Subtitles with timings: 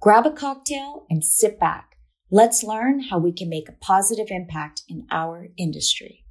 [0.00, 1.96] Grab a cocktail and sit back.
[2.30, 6.24] Let's learn how we can make a positive impact in our industry.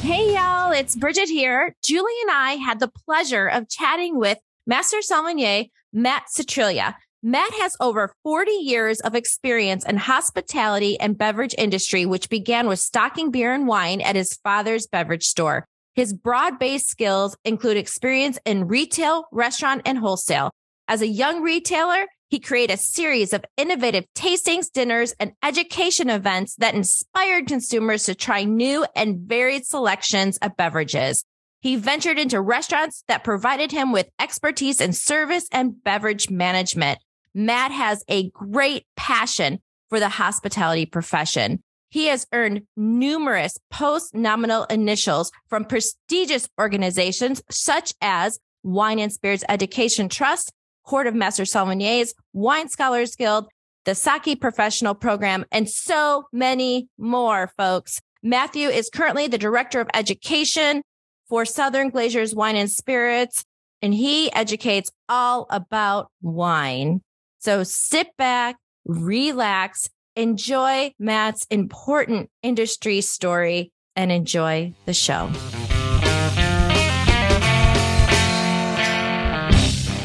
[0.00, 1.76] Hey, y'all, it's Bridget here.
[1.84, 6.94] Julie and I had the pleasure of chatting with Master Sommelier Matt Citriglia.
[7.22, 12.78] Matt has over 40 years of experience in hospitality and beverage industry, which began with
[12.78, 15.66] stocking beer and wine at his father's beverage store.
[15.94, 20.50] His broad based skills include experience in retail, restaurant, and wholesale.
[20.88, 26.56] As a young retailer, he created a series of innovative tastings, dinners, and education events
[26.56, 31.26] that inspired consumers to try new and varied selections of beverages.
[31.60, 36.98] He ventured into restaurants that provided him with expertise in service and beverage management.
[37.34, 41.62] Matt has a great passion for the hospitality profession.
[41.92, 49.44] He has earned numerous post nominal initials from prestigious organizations such as Wine and Spirits
[49.46, 50.52] Education Trust,
[50.86, 53.46] Court of Master Sommeliers, Wine Scholars Guild,
[53.84, 58.00] the Sake Professional Program, and so many more, folks.
[58.22, 60.80] Matthew is currently the Director of Education
[61.28, 63.44] for Southern Glazers Wine and Spirits,
[63.82, 67.02] and he educates all about wine.
[67.40, 75.28] So sit back, relax, enjoy Matt's important industry story, and enjoy the show.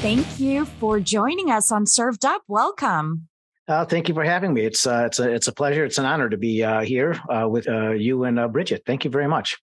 [0.01, 2.41] Thank you for joining us on Served Up.
[2.47, 3.27] Welcome.
[3.67, 4.61] Uh, thank you for having me.
[4.61, 5.83] It's uh, it's a it's a pleasure.
[5.83, 8.83] It's an honor to be uh, here uh, with uh, you and uh, Bridget.
[8.85, 9.57] Thank you very much.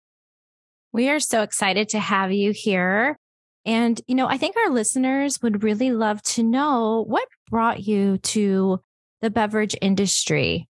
[0.92, 3.16] We are so excited to have you here.
[3.64, 8.18] And, you know, I think our listeners would really love to know what brought you
[8.18, 8.80] to
[9.24, 10.68] the beverage industry.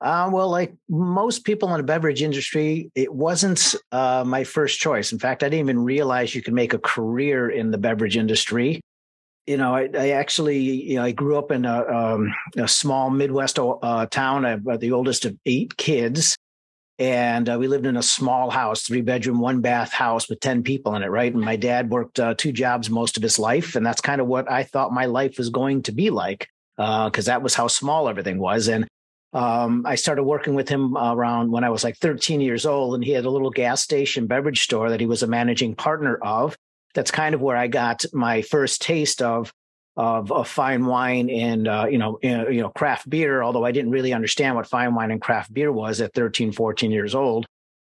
[0.00, 5.12] Uh, well, like most people in the beverage industry, it wasn't uh, my first choice.
[5.12, 8.80] In fact, I didn't even realize you could make a career in the beverage industry.
[9.46, 13.10] You know, I, I actually, you know, I grew up in a, um, a small
[13.10, 14.46] Midwest uh, town.
[14.46, 16.36] I'm the oldest of eight kids
[16.98, 20.62] and uh, we lived in a small house, three bedroom, one bath house with 10
[20.62, 21.32] people in it, right?
[21.32, 23.74] And my dad worked uh, two jobs most of his life.
[23.74, 27.28] And that's kind of what I thought my life was going to be like, because
[27.28, 28.68] uh, that was how small everything was.
[28.68, 28.86] And
[29.32, 33.04] um, I started working with him around when I was like 13 years old, and
[33.04, 36.56] he had a little gas station beverage store that he was a managing partner of.
[36.94, 39.52] That's kind of where I got my first taste of
[39.96, 43.90] of, of fine wine and uh, you know you know craft beer although i didn't
[43.90, 47.46] really understand what fine wine and craft beer was at 13 14 years old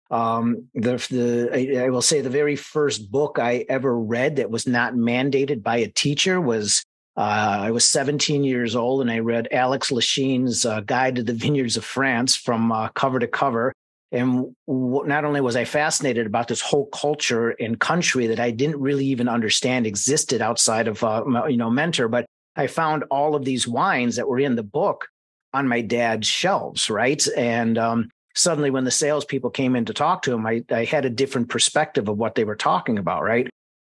[0.09, 4.49] um, the, the I, I will say the very first book i ever read that
[4.49, 6.83] was not mandated by a teacher was
[7.17, 11.33] uh, I was 17 years old and I read Alex Lichine's uh, Guide to the
[11.33, 13.73] Vineyards of France from uh, cover to cover.
[14.11, 18.51] And w- not only was I fascinated about this whole culture and country that I
[18.51, 23.35] didn't really even understand existed outside of, uh, you know, Mentor, but I found all
[23.35, 25.07] of these wines that were in the book
[25.53, 27.25] on my dad's shelves, right?
[27.35, 31.05] And um, suddenly, when the salespeople came in to talk to him, I, I had
[31.05, 33.49] a different perspective of what they were talking about, right?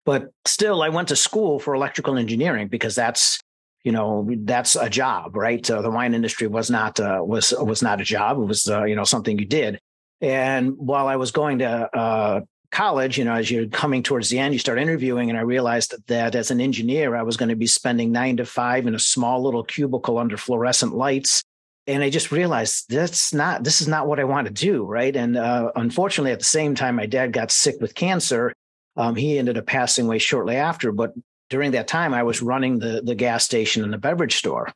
[0.05, 3.39] But still, I went to school for electrical engineering because that's
[3.83, 7.81] you know that's a job right uh, the wine industry was not uh, was was
[7.81, 9.77] not a job it was uh, you know something you did
[10.23, 12.41] and while I was going to uh,
[12.71, 15.95] college, you know, as you're coming towards the end, you start interviewing, and I realized
[16.07, 18.99] that as an engineer, I was going to be spending nine to five in a
[18.99, 21.43] small little cubicle under fluorescent lights.
[21.87, 24.85] And I just realized that's not, this is not what I want to do.
[24.85, 25.13] Right.
[25.13, 28.53] And uh, unfortunately, at the same time, my dad got sick with cancer.
[28.95, 30.91] Um, he ended up passing away shortly after.
[30.91, 31.13] But
[31.49, 34.71] during that time, I was running the, the gas station and the beverage store.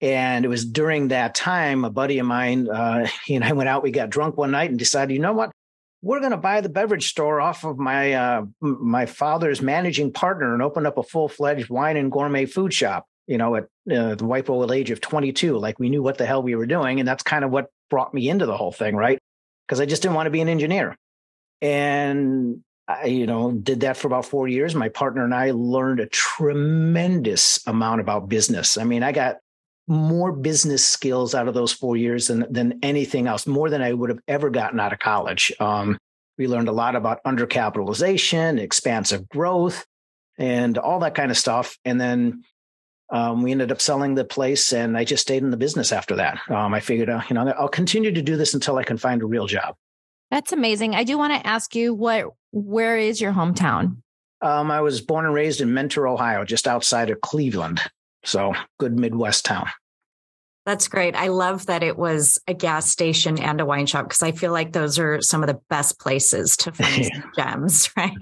[0.00, 3.68] And it was during that time, a buddy of mine, uh, he and I went
[3.68, 5.50] out, we got drunk one night and decided, you know what?
[6.02, 10.54] We're going to buy the beverage store off of my uh, my father's managing partner
[10.54, 13.04] and open up a full fledged wine and gourmet food shop.
[13.26, 16.24] You know, at uh, the ripe old age of 22, like we knew what the
[16.24, 18.96] hell we were doing, and that's kind of what brought me into the whole thing,
[18.96, 19.18] right?
[19.68, 20.96] Because I just didn't want to be an engineer,
[21.60, 22.64] and
[23.02, 24.74] I, you know, did that for about four years.
[24.74, 28.76] My partner and I learned a tremendous amount about business.
[28.76, 29.36] I mean, I got
[29.86, 33.92] more business skills out of those four years than than anything else, more than I
[33.92, 35.52] would have ever gotten out of college.
[35.60, 35.98] Um,
[36.38, 39.84] We learned a lot about undercapitalization, expansive growth,
[40.38, 41.76] and all that kind of stuff.
[41.84, 42.44] And then
[43.10, 46.16] um, we ended up selling the place, and I just stayed in the business after
[46.16, 46.38] that.
[46.48, 49.20] Um, I figured, uh, you know, I'll continue to do this until I can find
[49.20, 49.74] a real job.
[50.30, 50.94] That's amazing.
[50.94, 53.96] I do want to ask you what where is your hometown?
[54.42, 57.80] Um, I was born and raised in Mentor, Ohio, just outside of Cleveland.
[58.24, 59.68] So good Midwest town.
[60.66, 61.16] That's great.
[61.16, 64.52] I love that it was a gas station and a wine shop because I feel
[64.52, 67.22] like those are some of the best places to find yeah.
[67.36, 68.12] gems, right?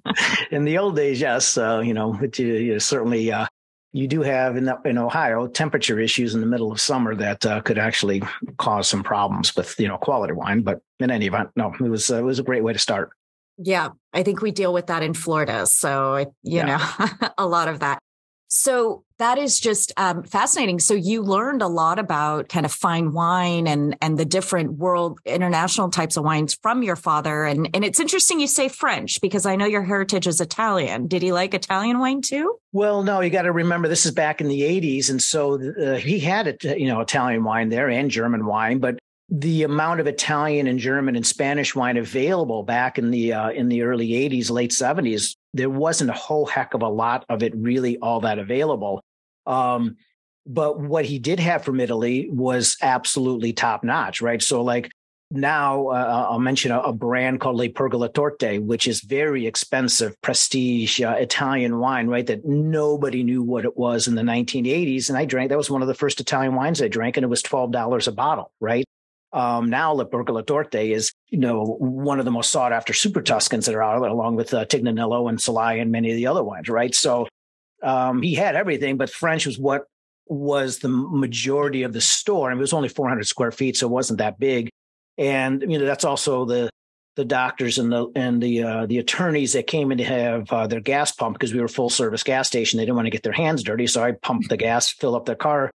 [0.50, 1.56] in the old days, yes.
[1.56, 3.46] Uh, you know, but you, you certainly uh,
[3.92, 7.60] you do have in, in Ohio temperature issues in the middle of summer that uh,
[7.60, 8.22] could actually
[8.58, 10.62] cause some problems with you know quality wine.
[10.62, 13.12] But in any event, no, it was uh, it was a great way to start.
[13.58, 17.06] Yeah, I think we deal with that in Florida, so you yeah.
[17.20, 17.98] know a lot of that.
[18.50, 20.78] So that is just um, fascinating.
[20.78, 25.18] So you learned a lot about kind of fine wine and and the different world
[25.26, 27.44] international types of wines from your father.
[27.44, 31.08] And and it's interesting you say French because I know your heritage is Italian.
[31.08, 32.56] Did he like Italian wine too?
[32.72, 33.20] Well, no.
[33.20, 36.46] You got to remember this is back in the '80s, and so uh, he had
[36.46, 38.98] it, you know Italian wine there and German wine, but
[39.30, 43.68] the amount of Italian and German and Spanish wine available back in the uh, in
[43.68, 47.54] the early 80s, late 70s there wasn't a whole heck of a lot of it
[47.56, 49.02] really all that available.
[49.46, 49.96] Um,
[50.46, 54.42] but what he did have from Italy was absolutely top notch, right?
[54.42, 54.90] So, like
[55.30, 60.18] now, uh, I'll mention a, a, brand called Le Pergole Torte, which is very expensive,
[60.22, 62.26] prestige uh, Italian wine, right?
[62.26, 65.10] That nobody knew what it was in the 1980s.
[65.10, 67.28] And I drank, that was one of the first Italian wines I drank, and it
[67.28, 68.86] was $12 a bottle, right?
[69.32, 73.20] Um, now Le Pergole Torte is, you know, one of the most sought after super
[73.20, 76.26] Tuscans that are out, there, along with uh, Tignanello and Solaia and many of the
[76.26, 76.94] other wines, right?
[76.94, 77.28] So
[77.82, 79.84] um, he had everything, but French was what
[80.26, 82.50] was the majority of the store.
[82.50, 84.70] And it was only 400 square feet, so it wasn't that big.
[85.16, 86.70] And you know, that's also the
[87.16, 90.66] the doctors and the and the uh, the attorneys that came in to have uh,
[90.68, 92.78] their gas pump because we were full service gas station.
[92.78, 95.26] They didn't want to get their hands dirty, so I pumped the gas, fill up
[95.26, 95.72] their car,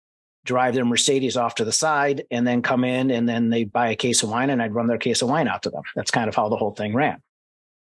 [0.49, 3.91] drive their Mercedes off to the side and then come in and then they'd buy
[3.91, 5.83] a case of wine and I'd run their case of wine out to them.
[5.95, 7.21] That's kind of how the whole thing ran.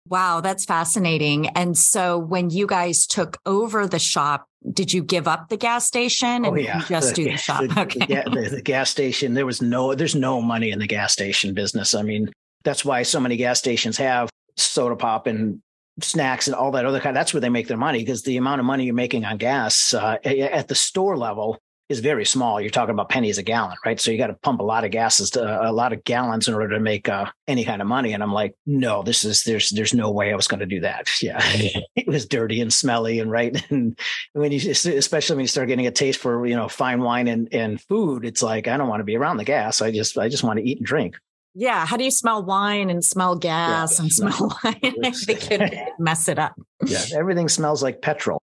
[0.09, 1.51] Wow, that's fascinating.
[1.51, 5.87] And so when you guys took over the shop, did you give up the gas
[5.87, 6.81] station and oh, yeah.
[6.89, 7.61] just the, do the shop?
[7.61, 8.23] The, okay.
[8.25, 11.95] The, the, gas station, there was no, there's no money in the gas station business.
[11.95, 12.33] I mean,
[12.65, 15.63] that's why so many gas stations have soda pop and
[16.01, 17.15] snacks and all that other kind.
[17.15, 19.95] That's where they make their money because the amount of money you're making on gas
[19.95, 22.61] uh, at the store level is very small.
[22.61, 23.99] You're talking about pennies a gallon, right?
[23.99, 26.55] So you got to pump a lot of gases to a lot of gallons in
[26.55, 28.13] order to make uh, any kind of money.
[28.13, 30.81] And I'm like, no, this is there's there's no way I was going to do
[30.81, 31.09] that.
[31.21, 31.41] Yeah,
[31.97, 33.65] it was dirty and smelly and right.
[33.71, 33.99] And
[34.33, 37.53] when you especially when you start getting a taste for you know fine wine and
[37.53, 39.83] and food, it's like I don't want to be around the gas.
[39.83, 41.17] I just I just want to eat and drink.
[41.55, 41.87] Yeah.
[41.87, 44.95] How do you smell wine and smell gas yeah, and smell wine?
[45.27, 46.55] they could mess it up.
[46.85, 47.03] Yeah.
[47.17, 48.41] Everything smells like petrol.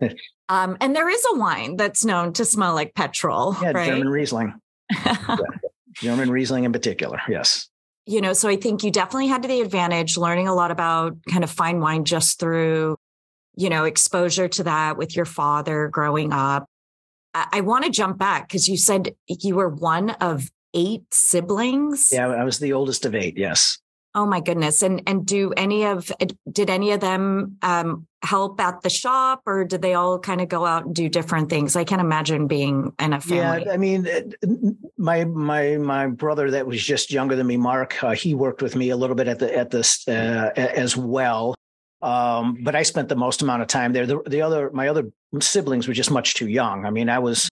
[0.48, 3.56] um, and there is a wine that's known to smell like petrol.
[3.60, 3.88] Yeah, right?
[3.88, 4.54] German Riesling.
[5.04, 5.36] yeah.
[5.94, 7.20] German Riesling in particular.
[7.28, 7.68] Yes.
[8.06, 11.42] You know, so I think you definitely had the advantage learning a lot about kind
[11.42, 12.96] of fine wine just through,
[13.56, 16.66] you know, exposure to that with your father growing up.
[17.34, 22.10] I, I want to jump back because you said you were one of eight siblings.
[22.12, 23.36] Yeah, I was the oldest of eight.
[23.36, 23.78] Yes.
[24.16, 24.82] Oh my goodness!
[24.82, 26.10] And and do any of
[26.50, 30.48] did any of them um, help at the shop, or did they all kind of
[30.48, 31.76] go out and do different things?
[31.76, 33.64] I can't imagine being in a family.
[33.66, 34.08] Yeah, I mean,
[34.96, 38.74] my my my brother that was just younger than me, Mark, uh, he worked with
[38.74, 41.54] me a little bit at the at this uh, as well.
[42.00, 44.06] Um, but I spent the most amount of time there.
[44.06, 46.86] The, the other my other siblings were just much too young.
[46.86, 47.50] I mean, I was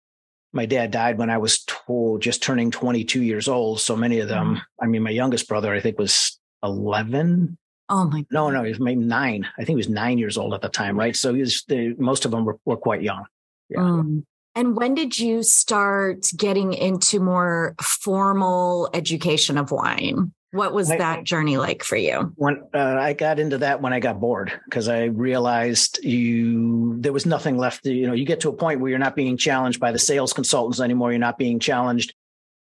[0.53, 3.79] my dad died when I was told, just turning 22 years old.
[3.79, 4.83] So many of them, mm-hmm.
[4.83, 7.57] I mean, my youngest brother, I think was 11.
[7.89, 8.25] Oh my!
[8.31, 9.45] No, no, he was maybe nine.
[9.57, 11.15] I think he was nine years old at the time, right?
[11.15, 11.63] So he was.
[11.67, 13.25] The, most of them were, were quite young.
[13.69, 13.83] Yeah.
[13.83, 14.25] Um,
[14.55, 20.33] and when did you start getting into more formal education of wine?
[20.51, 22.33] What was I, that journey like for you?
[22.35, 27.13] When uh, I got into that when I got bored because I realized you there
[27.13, 27.85] was nothing left.
[27.85, 29.99] To, you know, you get to a point where you're not being challenged by the
[29.99, 31.11] sales consultants anymore.
[31.11, 32.13] You're not being challenged.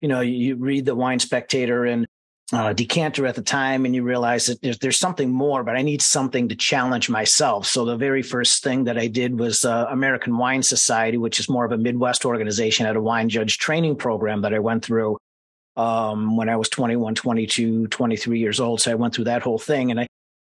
[0.00, 2.08] You know, you read the Wine Spectator and
[2.52, 5.82] uh, decanter at the time and you realize that there's, there's something more, but I
[5.82, 7.66] need something to challenge myself.
[7.66, 11.48] So the very first thing that I did was uh, American Wine Society, which is
[11.48, 15.18] more of a Midwest organization, had a wine judge training program that I went through
[15.76, 18.80] um, when I was 21, 22, 23 years old.
[18.80, 19.90] So I went through that whole thing.
[19.90, 20.06] And I,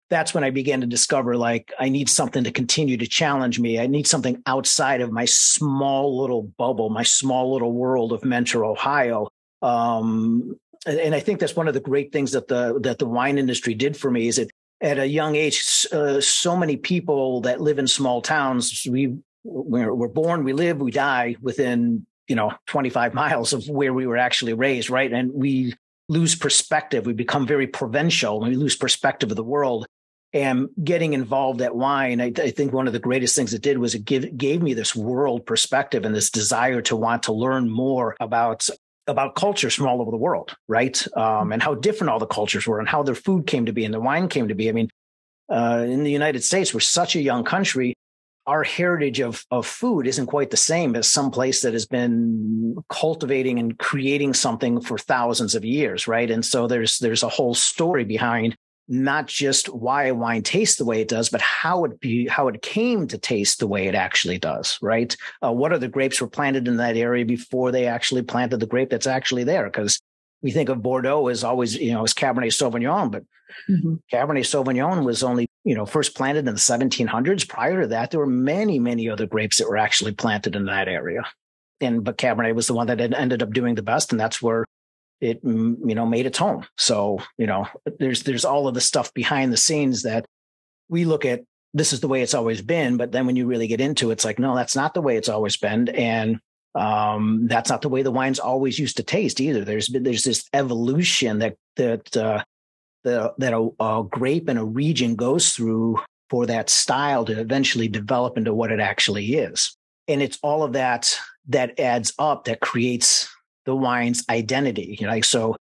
[0.09, 3.77] that's when I began to discover like I need something to continue to challenge me.
[3.77, 8.63] I need something outside of my small little bubble, my small little world of Mentor,
[8.63, 9.27] Ohio.
[9.61, 10.55] Um,
[10.85, 13.73] and I think that's one of the great things that the that the wine industry
[13.73, 14.49] did for me is that
[14.81, 19.93] at a young age, uh, so many people that live in small towns, we we're,
[19.93, 24.17] we're born, we live, we die within you know 25 miles of where we were
[24.17, 25.11] actually raised, right?
[25.11, 25.75] And we
[26.07, 27.05] lose perspective.
[27.05, 29.85] We become very provincial, and we lose perspective of the world.
[30.31, 33.79] And getting involved at wine, I, I, think one of the greatest things it did
[33.79, 37.67] was it give, gave me this world perspective and this desire to want to learn
[37.67, 38.69] more about
[39.09, 41.05] about cultures from all over the world, right?
[41.17, 43.85] Um, and how different all the cultures were, and how their food came to be,
[43.85, 44.69] and their wine came to be.
[44.69, 44.89] I mean,
[45.51, 47.95] uh, in the United States, we're such a young country.
[48.47, 52.77] Our heritage of of food isn't quite the same as some place that has been
[52.89, 56.29] cultivating and creating something for thousands of years, right?
[56.29, 58.55] And so there's there's a whole story behind
[58.89, 62.61] not just why wine tastes the way it does, but how it be how it
[62.63, 64.79] came to taste the way it actually does.
[64.81, 65.15] Right?
[65.43, 68.89] Uh, what other grapes were planted in that area before they actually planted the grape
[68.89, 69.65] that's actually there?
[69.65, 70.01] Because
[70.41, 73.23] we think of Bordeaux as always, you know, as Cabernet Sauvignon, but
[73.69, 73.95] mm-hmm.
[74.11, 77.47] Cabernet Sauvignon was only, you know, first planted in the 1700s.
[77.47, 80.87] Prior to that, there were many, many other grapes that were actually planted in that
[80.87, 81.21] area.
[81.81, 84.65] And but Cabernet was the one that ended up doing the best, and that's where
[85.21, 87.67] it mm, you know made its home so you know
[87.99, 90.25] there's there's all of the stuff behind the scenes that
[90.87, 93.67] we look at this is the way it's always been but then when you really
[93.67, 95.89] get into it it's like no that's not the way it's always been.
[95.89, 96.39] And
[96.75, 99.63] um, that's not the way the wines always used to taste either.
[99.63, 102.43] There's there's this evolution that that uh,
[103.03, 105.99] the, that a, a grape in a region goes through
[106.29, 109.75] for that style to eventually develop into what it actually is.
[110.07, 113.33] And it's all of that that adds up that creates
[113.69, 114.97] the wine's identity.
[114.99, 115.55] You know, like so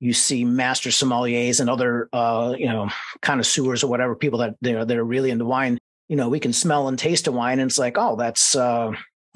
[0.00, 2.90] you see master sommeliers and other uh, you know
[3.22, 5.78] connoisseurs or whatever people that you know that are really into wine.
[6.08, 8.90] You know, we can smell and taste a wine, and it's like, oh, that's uh,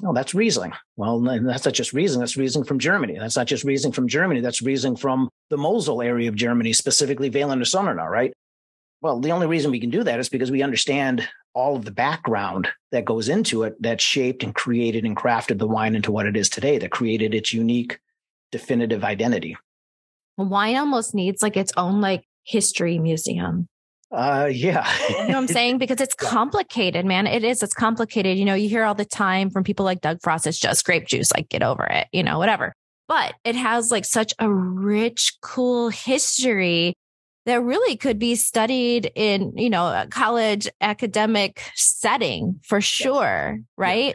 [0.05, 0.73] oh, that's Riesling.
[0.97, 2.19] Well, that's not just Riesling.
[2.19, 3.17] That's Riesling from Germany.
[3.17, 4.41] That's not just Riesling from Germany.
[4.41, 8.33] That's Riesling from the Mosel area of Germany, specifically Wehlener Sonnenuhr, right?
[9.03, 11.91] Well, the only reason we can do that is because we understand all of the
[11.91, 16.25] background that goes into it that shaped and created and crafted the wine into what
[16.25, 17.99] it is today, that created its unique,
[18.49, 19.57] definitive identity.
[20.37, 23.67] Wine almost needs like its own like history museum.
[24.09, 24.89] Uh, yeah.
[25.09, 25.79] you know what I'm saying?
[25.79, 27.27] Because it's complicated, man.
[27.27, 27.61] It is.
[27.61, 28.37] It's complicated.
[28.37, 31.07] You know, you hear all the time from people like Doug Frost, it's just grape
[31.07, 32.73] juice, like get over it, you know, whatever.
[33.09, 36.95] But it has like such a rich, cool history
[37.45, 43.55] that really could be studied in, you know, a college academic setting for sure.
[43.57, 43.65] Yes.
[43.77, 44.05] Right.
[44.05, 44.13] Yeah.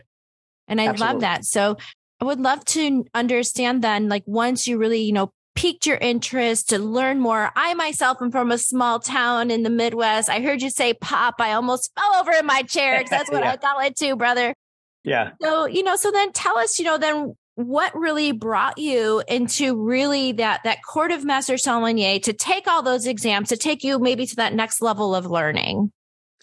[0.69, 1.13] And I Absolutely.
[1.15, 1.45] love that.
[1.45, 1.77] So
[2.21, 6.69] I would love to understand then, like once you really, you know, piqued your interest
[6.69, 7.51] to learn more.
[7.57, 10.31] I myself am from a small town in the Midwest.
[10.31, 11.35] I heard you say pop.
[11.41, 13.53] I almost fell over in my chair because that's what yeah.
[13.53, 14.55] I call it too, brother.
[15.03, 15.31] Yeah.
[15.43, 19.75] So, you know, so then tell us, you know, then what really brought you into
[19.75, 23.99] really that that court of master sommelier to take all those exams to take you
[23.99, 25.91] maybe to that next level of learning?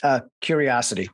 [0.03, 1.09] Uh, curiosity.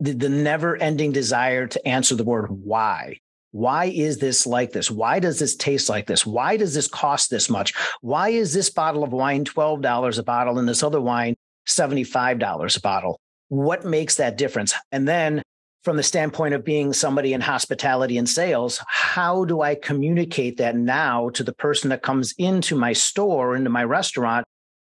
[0.00, 3.16] The, the never ending desire to answer the word why.
[3.52, 4.90] Why is this like this?
[4.90, 6.26] Why does this taste like this?
[6.26, 7.72] Why does this cost this much?
[8.02, 11.34] Why is this bottle of wine $12 a bottle and this other wine
[11.66, 13.18] $75 a bottle?
[13.48, 14.74] What makes that difference?
[14.92, 15.42] And then
[15.84, 20.76] from the standpoint of being somebody in hospitality and sales, how do I communicate that
[20.76, 24.46] now to the person that comes into my store, into my restaurant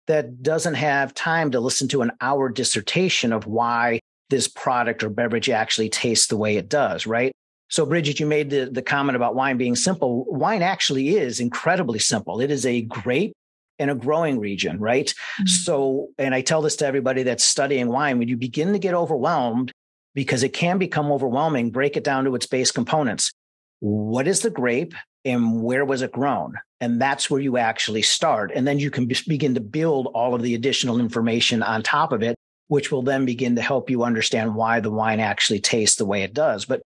[0.07, 3.99] that doesn't have time to listen to an hour dissertation of why
[4.31, 7.31] this product or beverage actually tastes the way it does, right?
[7.69, 10.25] So, Bridget, you made the, the comment about wine being simple.
[10.27, 12.41] Wine actually is incredibly simple.
[12.41, 13.33] It is a grape
[13.77, 15.07] in a growing region, right?
[15.07, 15.45] Mm-hmm.
[15.45, 18.95] So, and I tell this to everybody that's studying wine, when you begin to get
[18.95, 19.71] overwhelmed,
[20.19, 21.71] because it can become overwhelming.
[21.71, 23.31] Break it down to its base components.
[23.79, 26.55] What is the grape and where was it grown?
[26.81, 28.51] And that's where you actually start.
[28.53, 32.21] And then you can begin to build all of the additional information on top of
[32.21, 32.35] it,
[32.67, 36.23] which will then begin to help you understand why the wine actually tastes the way
[36.23, 36.65] it does.
[36.65, 36.81] But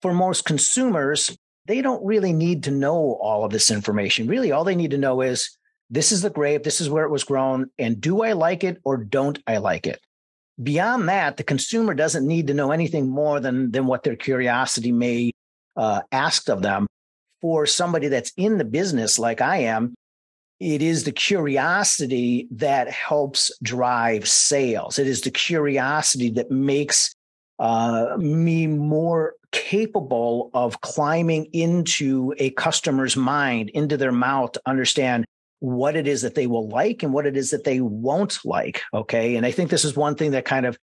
[0.00, 4.26] for most consumers, they don't really need to know all of this information.
[4.26, 5.50] Really, all they need to know is
[5.90, 8.80] this is the grape, this is where it was grown, and do I like it
[8.84, 10.00] or don't I like it?
[10.62, 14.92] Beyond that, the consumer doesn't need to know anything more than, than what their curiosity
[14.92, 15.32] may
[15.76, 16.86] uh, ask of them.
[17.40, 19.94] For somebody that's in the business like I am,
[20.60, 24.98] it is the curiosity that helps drive sales.
[24.98, 27.12] It is the curiosity that makes
[27.58, 35.26] uh, me more capable of climbing into a customer's mind, into their mouth to understand
[35.60, 38.82] what it is that they will like and what it is that they won't like.
[38.92, 39.36] Okay.
[39.36, 40.78] And I think this is one thing that kind of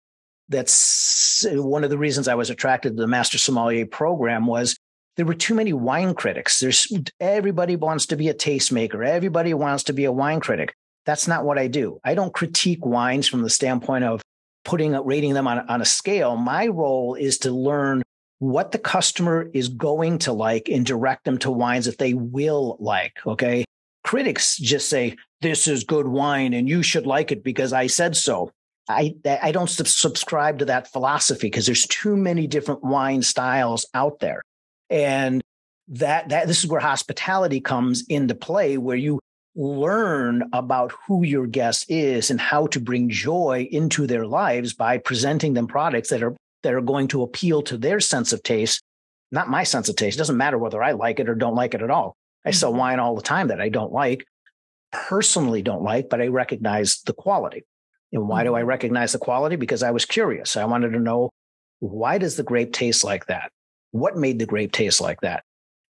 [0.48, 4.76] that's one of the reasons I was attracted to the Master Sommelier program was
[5.16, 6.60] there were too many wine critics.
[6.60, 9.06] There's everybody wants to be a tastemaker.
[9.06, 10.74] Everybody wants to be a wine critic.
[11.06, 12.00] That's not what I do.
[12.04, 14.22] I don't critique wines from the standpoint of
[14.64, 16.36] putting rating them on, on a scale.
[16.36, 18.04] My role is to learn
[18.40, 22.78] what the customer is going to like and direct them to wines that they will
[22.80, 23.18] like.
[23.26, 23.66] Okay.
[24.03, 28.15] Critics just say, this is good wine and you should like it because I said
[28.15, 28.51] so.
[28.88, 34.20] I, I don't subscribe to that philosophy because there's too many different wine styles out
[34.20, 34.44] there.
[34.89, 35.41] And
[35.89, 39.20] that, that this is where hospitality comes into play, where you
[39.56, 44.98] learn about who your guest is and how to bring joy into their lives by
[44.98, 48.82] presenting them products that are that are going to appeal to their sense of taste,
[49.32, 50.18] not my sense of taste.
[50.18, 52.15] It doesn't matter whether I like it or don't like it at all.
[52.46, 52.79] I sell mm-hmm.
[52.79, 54.25] wine all the time that I don't like,
[54.91, 57.65] personally don't like, but I recognize the quality.
[58.12, 58.69] And why do I mm-hmm.
[58.69, 59.55] recognize the quality?
[59.55, 60.58] Because I was curious.
[60.58, 61.29] I wanted to know
[61.79, 63.51] why does the grape taste like that?
[63.91, 65.43] What made the grape taste like that?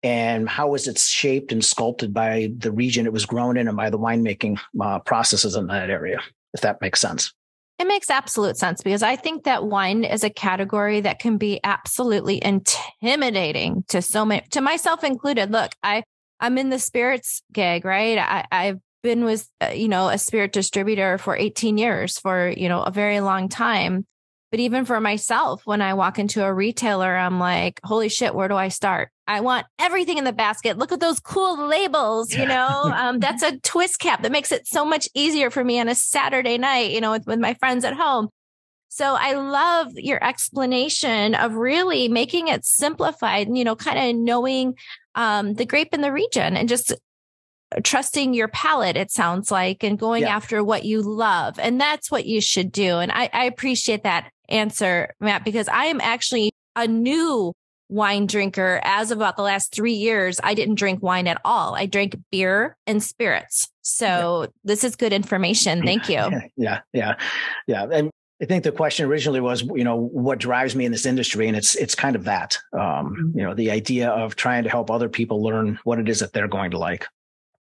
[0.04, 3.78] And how was it shaped and sculpted by the region it was grown in and
[3.78, 6.20] by the winemaking uh, processes in that area,
[6.54, 7.34] if that makes sense?
[7.78, 11.60] It makes absolute sense because I think that wine is a category that can be
[11.64, 15.52] absolutely intimidating to so many, to myself included.
[15.52, 16.04] Look, I,
[16.42, 18.18] I'm in the spirits gig, right?
[18.18, 22.68] I, I've been with, uh, you know, a spirit distributor for 18 years for, you
[22.68, 24.06] know, a very long time.
[24.52, 28.50] But even for myself, when I walk into a retailer, I'm like, holy shit, where
[28.50, 29.10] do I start?
[29.26, 30.78] I want everything in the basket.
[30.78, 34.68] Look at those cool labels, you know, um, that's a twist cap that makes it
[34.68, 37.86] so much easier for me on a Saturday night, you know, with, with my friends
[37.86, 38.28] at home.
[38.90, 44.22] So I love your explanation of really making it simplified and, you know, kind of
[44.22, 44.76] knowing
[45.16, 46.94] um, the grape in the region and just
[47.84, 50.36] trusting your palate, it sounds like, and going yeah.
[50.36, 51.58] after what you love.
[51.60, 52.98] And that's what you should do.
[52.98, 57.54] And I, I appreciate that answer, Matt, because I am actually a new
[57.90, 60.40] wine drinker as of about the last three years.
[60.44, 61.76] I didn't drink wine at all.
[61.76, 63.70] I drank beer and spirits.
[63.82, 64.48] So yeah.
[64.64, 65.84] this is good information.
[65.84, 66.20] Thank you.
[66.58, 66.82] Yeah.
[66.94, 67.16] Yeah.
[67.68, 67.88] Yeah.
[67.92, 71.48] And I think the question originally was, you know, what drives me in this industry,
[71.48, 73.40] and it's it's kind of that, um, mm-hmm.
[73.40, 76.34] you know, the idea of trying to help other people learn what it is that
[76.34, 77.08] they're going to like.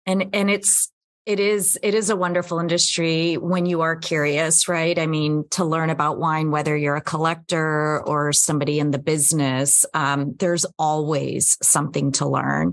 [0.06, 0.92] And and it's
[1.26, 4.98] it is it is a wonderful industry when you are curious right?
[4.98, 9.84] I mean to learn about wine whether you're a collector or somebody in the business
[9.94, 12.72] um, there's always something to learn.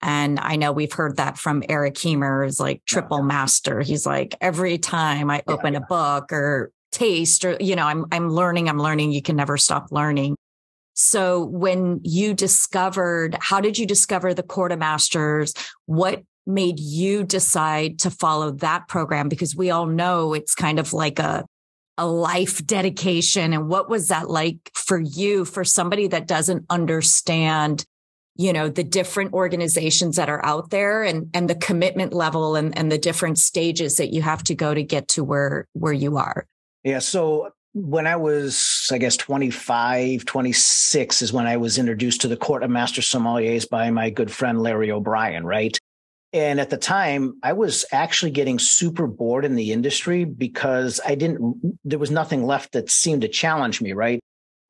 [0.00, 3.80] And i know we've heard that from eric Hemer is like triple master.
[3.80, 8.30] He's like every time i open a book or taste or you know i'm i'm
[8.30, 10.36] learning i'm learning you can never stop learning
[10.94, 15.54] so when you discovered how did you discover the Court of Masters
[15.86, 19.28] what made you decide to follow that program?
[19.28, 21.44] Because we all know it's kind of like a,
[21.98, 23.52] a life dedication.
[23.52, 27.84] And what was that like for you, for somebody that doesn't understand,
[28.34, 32.76] you know, the different organizations that are out there and, and the commitment level and,
[32.78, 36.16] and the different stages that you have to go to get to where, where you
[36.16, 36.46] are?
[36.88, 37.00] Yeah.
[37.00, 42.36] So when I was, I guess, 25, 26 is when I was introduced to the
[42.36, 45.76] Court of Master Sommeliers by my good friend Larry O'Brien, right?
[46.32, 51.14] And at the time, I was actually getting super bored in the industry because I
[51.14, 54.20] didn't, there was nothing left that seemed to challenge me, right?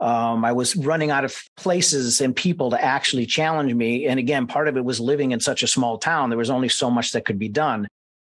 [0.01, 4.09] Um, I was running out of places and people to actually challenge me.
[4.09, 6.31] And again, part of it was living in such a small town.
[6.31, 7.87] There was only so much that could be done.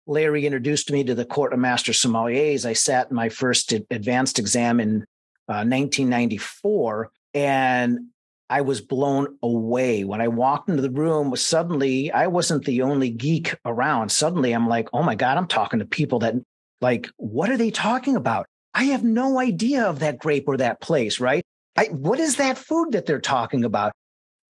[0.07, 2.65] Larry introduced me to the Court of Master Sommeliers.
[2.65, 5.05] I sat in my first advanced exam in
[5.49, 7.11] uh, 1994.
[7.33, 7.99] And
[8.49, 11.35] I was blown away when I walked into the room.
[11.35, 14.09] Suddenly, I wasn't the only geek around.
[14.09, 16.35] Suddenly, I'm like, oh my God, I'm talking to people that,
[16.79, 18.45] like, what are they talking about?
[18.73, 21.43] I have no idea of that grape or that place, right?
[21.75, 23.91] I, what is that food that they're talking about?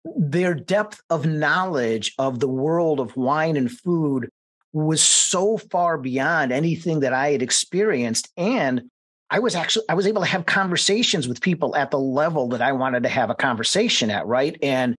[0.03, 4.29] Their depth of knowledge of the world of wine and food
[4.73, 8.29] was so far beyond anything that I had experienced.
[8.35, 8.89] And
[9.29, 12.61] I was actually I was able to have conversations with people at the level that
[12.61, 14.57] I wanted to have a conversation at, right?
[14.61, 14.95] And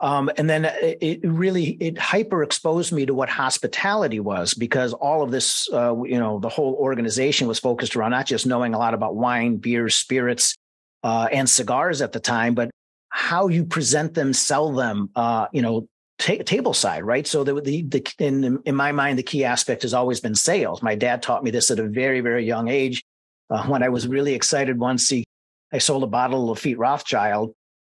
[0.00, 5.22] um, and then it really it hyper exposed me to what hospitality was because all
[5.22, 8.78] of this, uh, you know, the whole organization was focused around not just knowing a
[8.78, 10.56] lot about wine, beer, spirits,
[11.04, 12.70] uh, and cigars at the time, but
[13.10, 15.86] how you present them, sell them, uh, you know,
[16.18, 17.26] table side, right?
[17.26, 20.82] So the, the, the in in my mind, the key aspect has always been sales.
[20.82, 23.04] My dad taught me this at a very very young age
[23.50, 25.24] uh, when I was really excited once, he
[25.72, 27.54] I sold a bottle of Lafite Rothschild,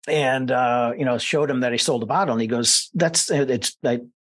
[0.08, 3.30] and uh, you know showed him that I sold a bottle, and he goes, "That's
[3.30, 3.76] uh, it's."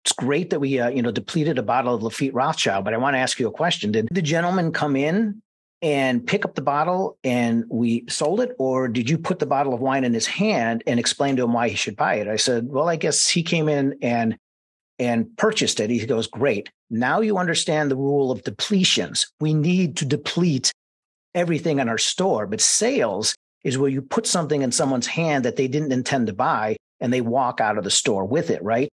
[0.06, 2.98] it's great that we, uh, you know, depleted a bottle of Lafite Rothschild, but I
[2.98, 3.92] want to ask you a question.
[3.92, 5.42] Did the gentleman come in
[5.82, 8.56] and pick up the bottle and we sold it?
[8.60, 11.54] Or did you put the bottle of wine in his hand and explain to him
[11.54, 12.28] why he should buy it?
[12.28, 14.38] I said, Well, I guess he came in and
[14.98, 15.90] and purchased it.
[15.90, 16.70] He goes, Great.
[16.90, 19.28] Now you understand the rule of depletions.
[19.40, 20.72] We need to deplete
[21.34, 25.56] everything in our store, but sales is where you put something in someone's hand that
[25.56, 28.90] they didn't intend to buy and they walk out of the store with it, right?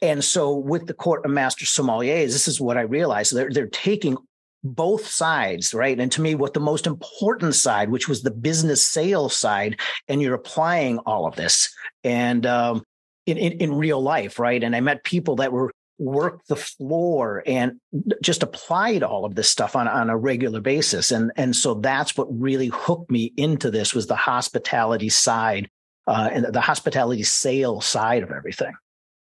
[0.00, 3.34] And so with the court of master sommeliers, this is what I realized.
[3.34, 4.16] They're, they're taking
[4.64, 6.00] both sides, right?
[6.00, 10.22] And to me, what the most important side, which was the business sales side, and
[10.22, 11.72] you're applying all of this
[12.02, 12.82] and um,
[13.26, 14.62] in, in, in real life, right?
[14.62, 17.78] And I met people that were work the floor and
[18.20, 21.12] just applied all of this stuff on, on a regular basis.
[21.12, 25.68] And, and so that's what really hooked me into this was the hospitality side
[26.06, 28.72] uh, and the hospitality sales side of everything.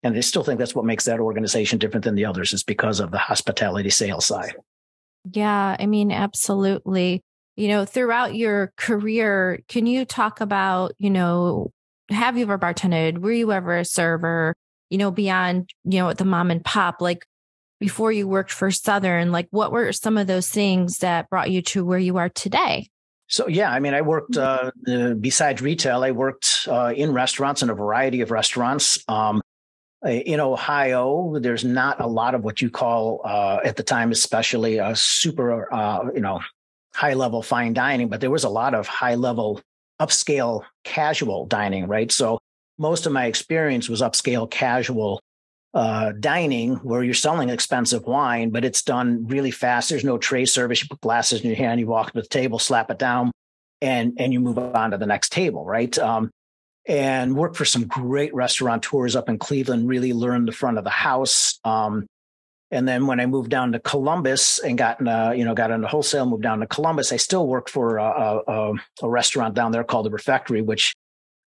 [0.04, 3.00] And I still think that's what makes that organization different than the others is because
[3.00, 4.54] of the hospitality sales side.
[5.30, 7.22] Yeah, I mean, absolutely.
[7.56, 11.70] You know, throughout your career, can you talk about, you know,
[12.10, 13.18] have you ever bartended?
[13.18, 14.54] Were you ever a server?
[14.90, 17.24] You know, beyond, you know, the mom and pop, like
[17.78, 21.62] before you worked for Southern, like what were some of those things that brought you
[21.62, 22.88] to where you are today?
[23.28, 27.62] So yeah, I mean, I worked uh, uh, besides retail, I worked uh, in restaurants
[27.62, 29.02] in a variety of restaurants.
[29.08, 29.40] Um,
[30.08, 34.78] in Ohio, there's not a lot of what you call uh, at the time, especially
[34.78, 36.40] a super, uh, you know,
[36.94, 39.60] high level fine dining, but there was a lot of high level
[40.00, 42.10] upscale casual dining, right?
[42.10, 42.38] So
[42.78, 45.20] most of my experience was upscale casual
[45.74, 49.88] uh, dining where you're selling expensive wine, but it's done really fast.
[49.88, 50.82] There's no tray service.
[50.82, 53.30] You put glasses in your hand, you walk to the table, slap it down,
[53.80, 55.96] and and you move on to the next table, right?
[55.98, 56.30] Um,
[56.86, 60.90] and worked for some great restaurateurs up in Cleveland, really learned the front of the
[60.90, 61.58] house.
[61.64, 62.06] Um,
[62.70, 65.70] and then when I moved down to Columbus and got in, a, you know, got
[65.70, 69.72] into wholesale, moved down to Columbus, I still worked for a, a, a restaurant down
[69.72, 70.94] there called the Refectory, which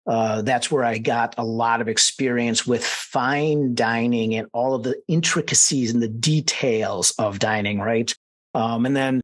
[0.07, 4.83] uh, that's where I got a lot of experience with fine dining and all of
[4.83, 8.13] the intricacies and the details of dining, right?
[8.53, 9.21] Um, and then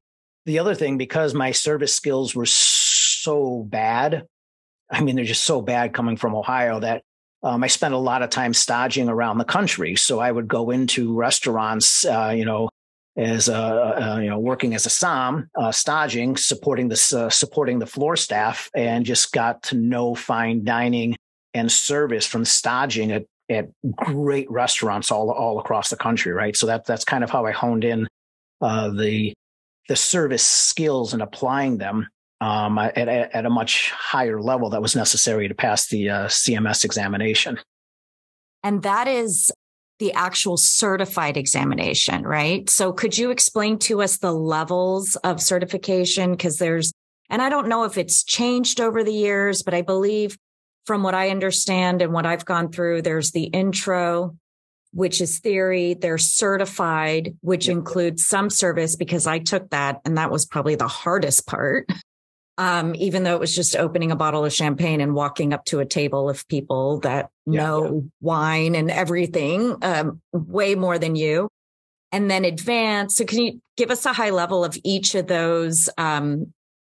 [0.47, 4.25] the other thing, because my service skills were so bad,
[4.91, 7.03] I mean, they're just so bad coming from Ohio that
[7.43, 9.95] um, I spent a lot of time staging around the country.
[9.95, 12.69] So I would go into restaurants, uh, you know,
[13.17, 17.85] as a, you know, working as a som, uh, staging, supporting the uh, supporting the
[17.85, 21.15] floor staff, and just got to know fine dining
[21.53, 26.31] and service from staging at, at great restaurants all all across the country.
[26.31, 26.55] Right.
[26.55, 28.07] So that that's kind of how I honed in
[28.61, 29.33] uh, the
[29.89, 32.07] the service skills and applying them
[32.41, 36.83] um, at, at, a much higher level that was necessary to pass the uh, CMS
[36.83, 37.59] examination.
[38.63, 39.51] And that is
[39.99, 42.67] the actual certified examination, right?
[42.67, 46.31] So could you explain to us the levels of certification?
[46.31, 46.91] Because there's,
[47.29, 50.35] and I don't know if it's changed over the years, but I believe
[50.87, 54.35] from what I understand and what I've gone through, there's the intro,
[54.93, 55.93] which is theory.
[55.93, 57.77] They're certified, which yep.
[57.77, 61.87] includes some service because I took that and that was probably the hardest part
[62.57, 65.79] um, even though it was just opening a bottle of champagne and walking up to
[65.79, 68.09] a table of people that yeah, know yeah.
[68.21, 71.49] wine and everything um, way more than you.
[72.13, 73.15] And then advance.
[73.15, 75.89] So, can you give us a high level of each of those?
[75.97, 76.53] Um,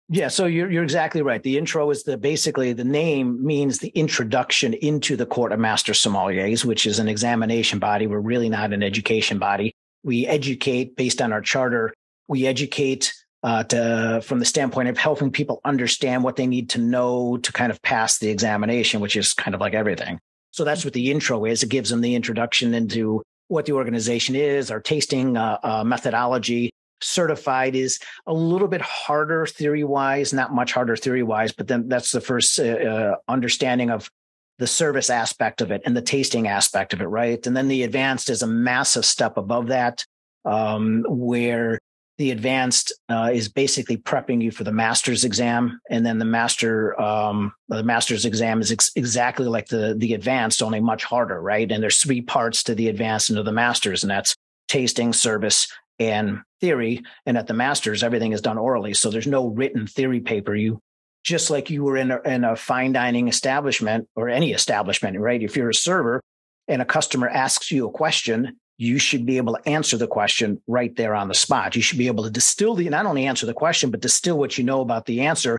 [0.10, 1.44] yeah, so you're you're exactly right.
[1.44, 5.92] The intro is the basically the name means the introduction into the Court of Master
[5.92, 8.08] Sommeliers, which is an examination body.
[8.08, 9.74] We're really not an education body.
[10.04, 11.94] We educate based on our charter.
[12.30, 13.14] We educate
[13.44, 17.52] uh, to from the standpoint of helping people understand what they need to know to
[17.52, 20.20] kind of pass the examination, which is kind of like everything.
[20.52, 21.64] So that's what the intro is.
[21.64, 26.72] It gives them the introduction into what the organization is, our tasting uh, uh, methodology.
[27.00, 31.88] Certified is a little bit harder theory wise, not much harder theory wise, but then
[31.88, 34.10] that's the first uh, uh, understanding of
[34.58, 37.46] the service aspect of it and the tasting aspect of it, right?
[37.46, 40.04] And then the advanced is a massive step above that,
[40.44, 41.78] um, where
[42.18, 47.00] the advanced uh, is basically prepping you for the master's exam, and then the master
[47.00, 51.72] um, the master's exam is ex- exactly like the the advanced, only much harder, right?
[51.72, 54.36] And there's three parts to the advanced and to the master's, and that's
[54.68, 55.68] tasting, service,
[56.00, 57.04] and theory.
[57.26, 60.56] And at the master's, everything is done orally, so there's no written theory paper.
[60.56, 60.80] You
[61.24, 65.44] just like you were in a, in a fine dining establishment or any establishment, right?
[65.44, 66.22] If you're a server
[66.68, 70.62] and a customer asks you a question you should be able to answer the question
[70.68, 71.76] right there on the spot.
[71.76, 74.58] You should be able to distill the, not only answer the question, but distill what
[74.58, 75.58] you know about the answer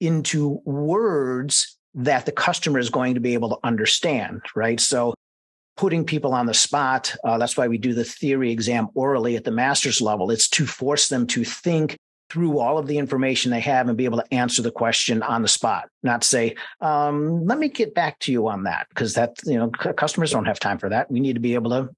[0.00, 4.78] into words that the customer is going to be able to understand, right?
[4.78, 5.14] So
[5.76, 9.44] putting people on the spot, uh, that's why we do the theory exam orally at
[9.44, 10.30] the master's level.
[10.30, 11.96] It's to force them to think
[12.30, 15.40] through all of the information they have and be able to answer the question on
[15.40, 18.86] the spot, not say, um, let me get back to you on that.
[18.94, 21.10] Cause that, you know, customers don't have time for that.
[21.10, 21.88] We need to be able to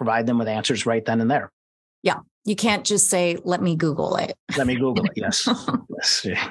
[0.00, 1.52] provide them with answers right then and there.
[2.02, 2.20] Yeah.
[2.46, 4.34] You can't just say, let me Google it.
[4.56, 5.12] Let me Google it.
[5.14, 5.46] Yes.
[6.24, 6.48] yes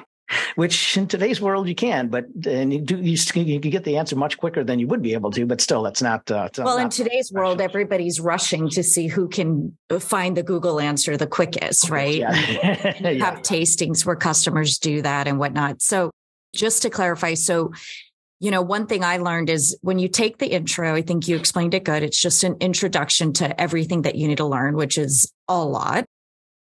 [0.54, 3.96] which in today's world you can, but and you do you, you can get the
[3.96, 5.44] answer much quicker than you would be able to.
[5.44, 6.30] But still, it's not.
[6.30, 10.78] Uh, well, not in today's world, everybody's rushing to see who can find the Google
[10.78, 12.18] answer the quickest, right?
[12.18, 13.00] Yeah.
[13.00, 13.24] yeah.
[13.24, 15.82] Have tastings where customers do that and whatnot.
[15.82, 16.12] So,
[16.54, 17.72] just to clarify, so
[18.40, 21.36] you know, one thing I learned is when you take the intro, I think you
[21.36, 22.02] explained it good.
[22.02, 26.06] It's just an introduction to everything that you need to learn, which is a lot.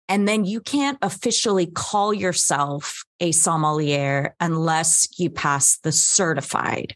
[0.08, 6.94] And then you can't officially call yourself a sommelier unless you pass the certified.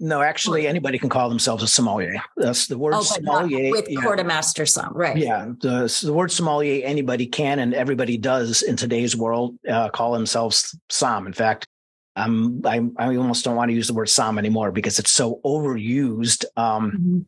[0.00, 2.22] No, actually, anybody can call themselves a sommelier.
[2.36, 3.70] That's the word oh, sommelier.
[3.70, 4.00] With yeah.
[4.00, 5.16] quartermaster some, right?
[5.16, 10.12] Yeah, the, the, word sommelier, anybody can, and everybody does in today's world uh, call
[10.12, 11.26] themselves som.
[11.26, 11.68] In fact,
[12.16, 15.40] um, I, I almost don't want to use the word som anymore because it's so
[15.44, 17.18] overused um, mm-hmm.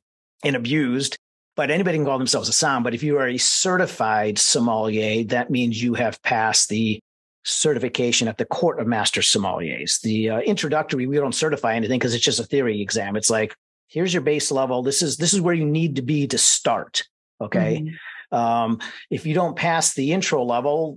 [0.45, 1.19] and abused
[1.57, 2.83] but anybody can call themselves a som.
[2.83, 6.99] But if you are a certified sommelier, that means you have passed the
[7.45, 10.01] certification at the Court of Master Sommeliers.
[10.01, 13.17] The uh, introductory, we don't certify anything because it's just a theory exam.
[13.17, 13.55] It's like,
[13.89, 14.83] here's your base level.
[14.83, 17.05] This is this is where you need to be to start.
[17.41, 17.83] Okay.
[17.83, 18.37] Mm-hmm.
[18.37, 20.97] Um, if you don't pass the intro level,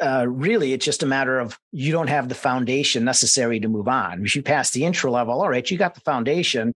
[0.00, 3.88] uh, really, it's just a matter of you don't have the foundation necessary to move
[3.88, 4.24] on.
[4.24, 6.72] If you pass the intro level, all right, you got the foundation.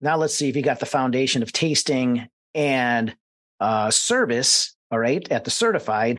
[0.00, 3.14] Now let's see if you got the foundation of tasting and
[3.60, 6.16] uh, service, all right, at the certified.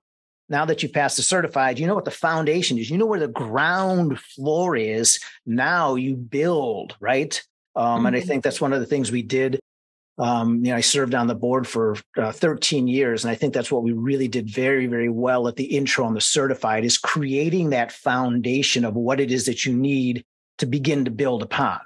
[0.50, 2.90] Now that you've passed the certified, you know what the foundation is.
[2.90, 5.20] You know where the ground floor is.
[5.46, 7.42] Now you build, right?
[7.76, 8.06] Um, mm-hmm.
[8.08, 8.28] And I mm-hmm.
[8.28, 9.60] think that's one of the things we did.
[10.22, 13.56] Um, you know, I served on the board for uh, 13 years, and I think
[13.56, 17.00] that's what we really did very, very well at the intro on the certified is
[17.00, 20.24] creating that foundation of what it is that you need
[20.60, 21.80] to begin to build upon.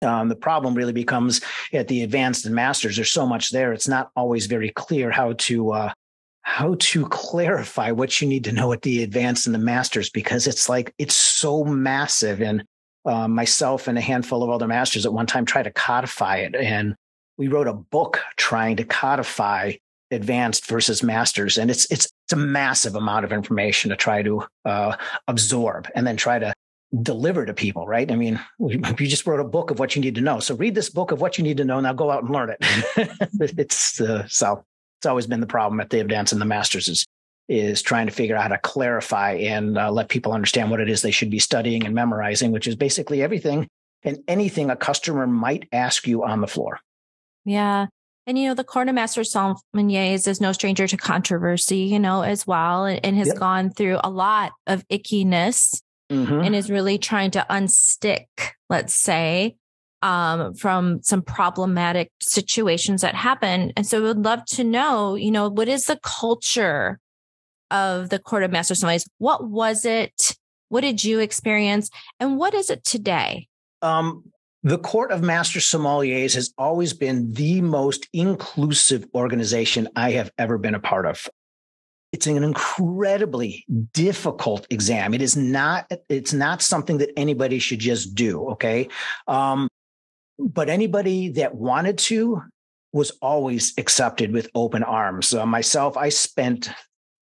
[0.00, 1.40] Um, the problem really becomes
[1.72, 2.94] at the advanced and masters.
[2.94, 5.92] There's so much there; it's not always very clear how to uh,
[6.42, 10.46] how to clarify what you need to know at the advanced and the masters because
[10.46, 12.40] it's like it's so massive.
[12.40, 12.62] And
[13.04, 16.54] uh, myself and a handful of other masters at one time tried to codify it,
[16.54, 16.94] and
[17.42, 19.72] we wrote a book trying to codify
[20.12, 24.44] advanced versus masters, and it's it's it's a massive amount of information to try to
[24.64, 26.54] uh, absorb and then try to
[27.02, 28.12] deliver to people, right?
[28.12, 28.78] I mean, you
[29.08, 30.38] just wrote a book of what you need to know.
[30.38, 31.80] So read this book of what you need to know.
[31.80, 32.58] Now go out and learn it.
[33.58, 34.64] it's uh, so
[35.00, 37.04] it's always been the problem at the advance and the masters is
[37.48, 40.88] is trying to figure out how to clarify and uh, let people understand what it
[40.88, 43.66] is they should be studying and memorizing, which is basically everything
[44.04, 46.78] and anything a customer might ask you on the floor.
[47.44, 47.86] Yeah.
[48.26, 52.22] And you know, the Court of Master Sommeliers is no stranger to controversy, you know,
[52.22, 53.36] as well, and, has yep.
[53.36, 56.40] gone through a lot of ickiness mm-hmm.
[56.40, 58.26] and is really trying to unstick,
[58.70, 59.56] let's say,
[60.02, 63.72] um, from some problematic situations that happen.
[63.76, 67.00] And so we would love to know, you know, what is the culture
[67.72, 69.06] of the Court of Master Sommeliers?
[69.18, 70.36] What was it?
[70.68, 71.90] What did you experience?
[72.20, 73.48] And what is it today?
[73.80, 74.31] Um,
[74.62, 80.58] the Court of Master Sommeliers has always been the most inclusive organization I have ever
[80.58, 81.28] been a part of
[82.12, 85.14] it's an incredibly difficult exam.
[85.14, 88.50] It is not, it's not something that anybody should just do.
[88.50, 88.88] Okay.
[89.26, 89.66] Um,
[90.38, 92.42] but anybody that wanted to
[92.92, 95.32] was always accepted with open arms.
[95.32, 96.70] Uh, myself, I spent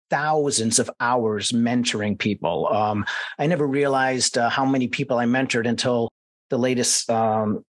[0.09, 2.67] thousands of hours mentoring people.
[2.67, 3.05] Um,
[3.37, 6.09] I never realized uh, how many people I mentored until
[6.49, 7.63] the latest um,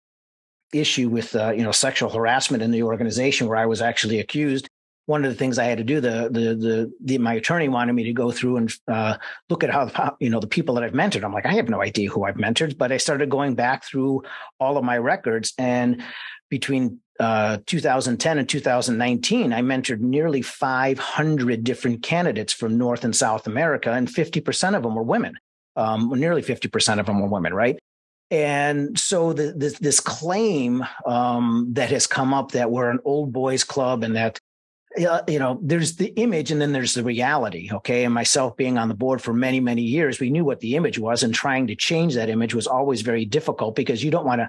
[0.74, 4.70] issue with uh, you know sexual harassment in the organization, where I was actually accused
[5.08, 7.94] one of the things I had to do, the the the, the my attorney wanted
[7.94, 9.18] me to go through and uh,
[9.50, 11.24] look at how you know the people that I've mentored.
[11.24, 14.24] I'm like, I have no idea who I've mentored, but I started going back through
[14.60, 16.04] all of my records, and
[16.50, 23.48] between uh, 2010 and 2019, I mentored nearly 500 different candidates from North and South
[23.48, 25.36] America, and 50% of them were women.
[25.78, 27.80] Um, nearly 50% of them were women, right?
[28.30, 33.32] And so the, this, this claim um, that has come up that we're an old
[33.32, 34.40] boys club and that
[34.98, 37.70] you know, there's the image and then there's the reality.
[37.72, 38.04] Okay.
[38.04, 40.98] And myself being on the board for many, many years, we knew what the image
[40.98, 44.42] was and trying to change that image was always very difficult because you don't want
[44.42, 44.48] to,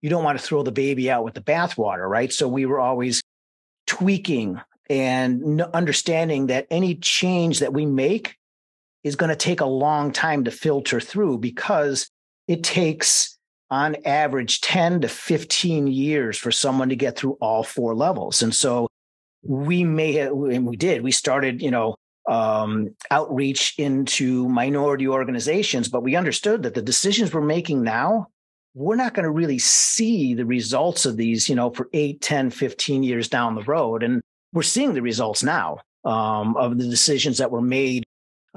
[0.00, 2.08] you don't want to throw the baby out with the bathwater.
[2.08, 2.32] Right.
[2.32, 3.22] So we were always
[3.86, 8.36] tweaking and understanding that any change that we make
[9.04, 12.08] is going to take a long time to filter through because
[12.48, 13.38] it takes
[13.70, 18.42] on average 10 to 15 years for someone to get through all four levels.
[18.42, 18.88] And so
[19.42, 21.94] we may have, and we did, we started, you know,
[22.28, 28.26] um, outreach into minority organizations, but we understood that the decisions we're making now,
[28.74, 32.50] we're not going to really see the results of these, you know, for 8, 10,
[32.50, 34.02] 15 years down the road.
[34.02, 34.20] And
[34.52, 38.04] we're seeing the results now um, of the decisions that were made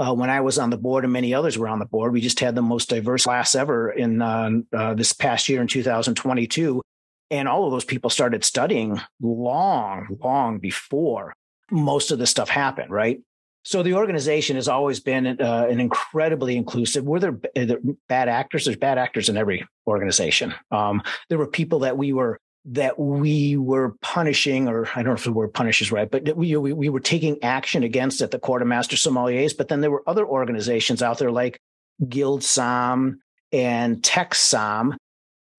[0.01, 2.11] uh, when I was on the board and many others were on the board.
[2.11, 5.67] We just had the most diverse class ever in uh, uh, this past year in
[5.67, 6.81] 2022.
[7.29, 11.33] And all of those people started studying long, long before
[11.69, 13.21] most of this stuff happened, right?
[13.63, 17.05] So the organization has always been uh, an incredibly inclusive.
[17.05, 17.77] Were there, there,
[18.09, 18.65] bad actors?
[18.65, 20.53] There's bad actors in every organization.
[20.71, 25.13] Um, there were people that we were that we were punishing, or I don't know
[25.13, 28.31] if the word punish is right, but we, we, we were taking action against at
[28.31, 29.57] the Court of Master Sommeliers.
[29.57, 31.59] But then there were other organizations out there like
[32.03, 33.17] GuildSomm
[33.51, 34.95] and TexSom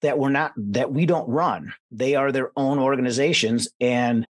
[0.03, 1.73] that were not that we don't run.
[1.91, 4.27] They are their own organizations, and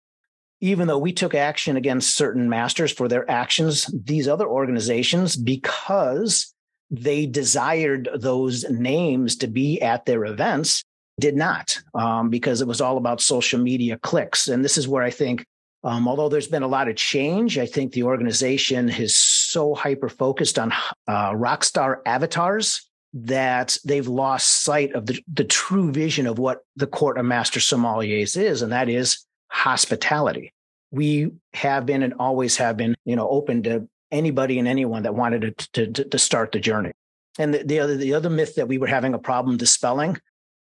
[0.62, 6.54] even though we took action against certain masters for their actions, these other organizations, because
[6.92, 10.84] they desired those names to be at their events,
[11.22, 14.48] did not, um, because it was all about social media clicks.
[14.48, 15.46] And this is where I think,
[15.84, 20.10] um, although there's been a lot of change, I think the organization is so hyper
[20.10, 20.74] focused on
[21.08, 26.60] uh, rock star avatars that they've lost sight of the, the true vision of what
[26.76, 30.54] the court of master sommeliers is, and that is hospitality.
[30.92, 35.16] We have been and always have been, you know, open to anybody and anyone that
[35.16, 36.92] wanted to, to, to start the journey.
[37.40, 40.18] And the, the, other the other myth that we were having a problem dispelling,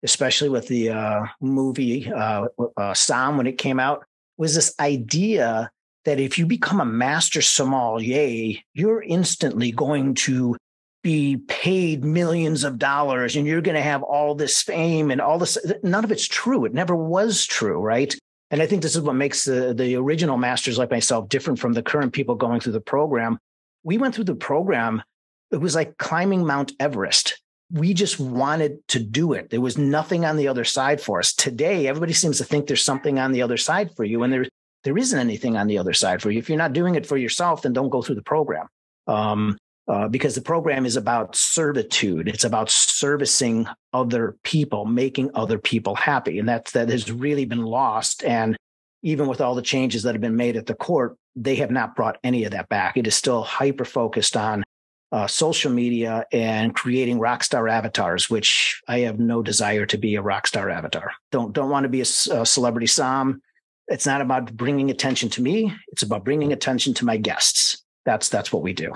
[0.05, 2.45] especially with the uh, movie uh,
[2.77, 4.05] uh, when it came out,
[4.37, 5.69] was this idea
[6.05, 10.55] that if you become a master sommelier, you're instantly going to
[11.03, 15.39] be paid millions of dollars and you're going to have all this fame and all
[15.39, 15.57] this.
[15.83, 16.65] None of it's true.
[16.65, 18.15] It never was true, right?
[18.51, 21.73] And I think this is what makes the, the original masters like myself different from
[21.73, 23.39] the current people going through the program.
[23.83, 25.03] We went through the program,
[25.51, 27.41] it was like climbing Mount Everest.
[27.71, 29.49] We just wanted to do it.
[29.49, 31.33] There was nothing on the other side for us.
[31.33, 34.45] Today, everybody seems to think there's something on the other side for you, and there,
[34.83, 36.39] there isn't anything on the other side for you.
[36.39, 38.67] If you're not doing it for yourself, then don't go through the program.
[39.07, 42.27] Um, uh, because the program is about servitude.
[42.27, 46.39] It's about servicing other people, making other people happy.
[46.39, 48.23] And that's, that has really been lost.
[48.23, 48.57] And
[49.03, 51.95] even with all the changes that have been made at the court, they have not
[51.95, 52.97] brought any of that back.
[52.97, 54.63] It is still hyper focused on
[55.11, 60.15] uh, social media and creating rock star avatars, which I have no desire to be
[60.15, 61.11] a rock star avatar.
[61.31, 63.41] Don't don't want to be a, a celebrity som.
[63.87, 65.73] It's not about bringing attention to me.
[65.89, 67.83] It's about bringing attention to my guests.
[68.05, 68.91] That's that's what we do.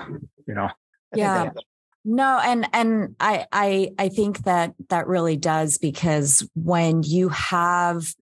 [0.46, 0.70] You know.
[1.14, 1.50] I yeah.
[2.04, 8.14] No, and and I I I think that that really does because when you have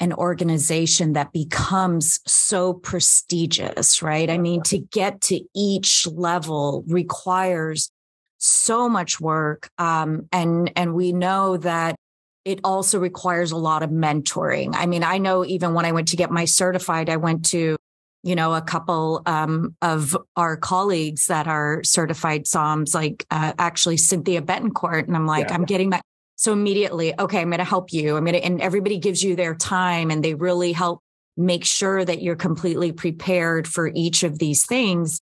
[0.00, 4.28] an organization that becomes so prestigious, right?
[4.28, 7.90] I mean, to get to each level requires
[8.38, 11.96] so much work, um, and and we know that
[12.44, 14.74] it also requires a lot of mentoring.
[14.74, 17.76] I mean, I know even when I went to get my certified, I went to
[18.24, 23.98] you know, a couple um, of our colleagues that are certified SOMs, like uh, actually
[23.98, 25.06] Cynthia Betancourt.
[25.06, 25.54] And I'm like, yeah.
[25.54, 26.00] I'm getting that.
[26.36, 28.16] So immediately, okay, I'm going to help you.
[28.16, 31.00] I'm going to, and everybody gives you their time and they really help
[31.36, 35.20] make sure that you're completely prepared for each of these things.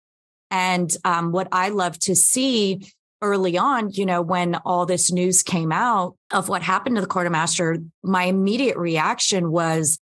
[0.51, 2.91] And um, what I love to see
[3.21, 7.07] early on, you know, when all this news came out of what happened to the
[7.07, 9.99] Court of Master, my immediate reaction was,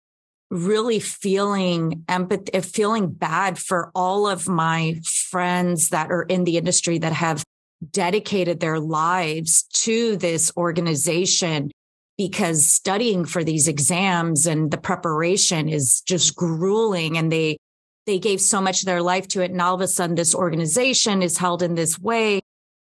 [0.51, 6.97] really feeling empathy, feeling bad for all of my friends that are in the industry
[6.97, 7.43] that have
[7.91, 11.71] dedicated their lives to this organization
[12.17, 17.57] because studying for these exams and the preparation is just grueling and they
[18.05, 20.35] they gave so much of their life to it and all of a sudden this
[20.35, 22.41] organization is held in this way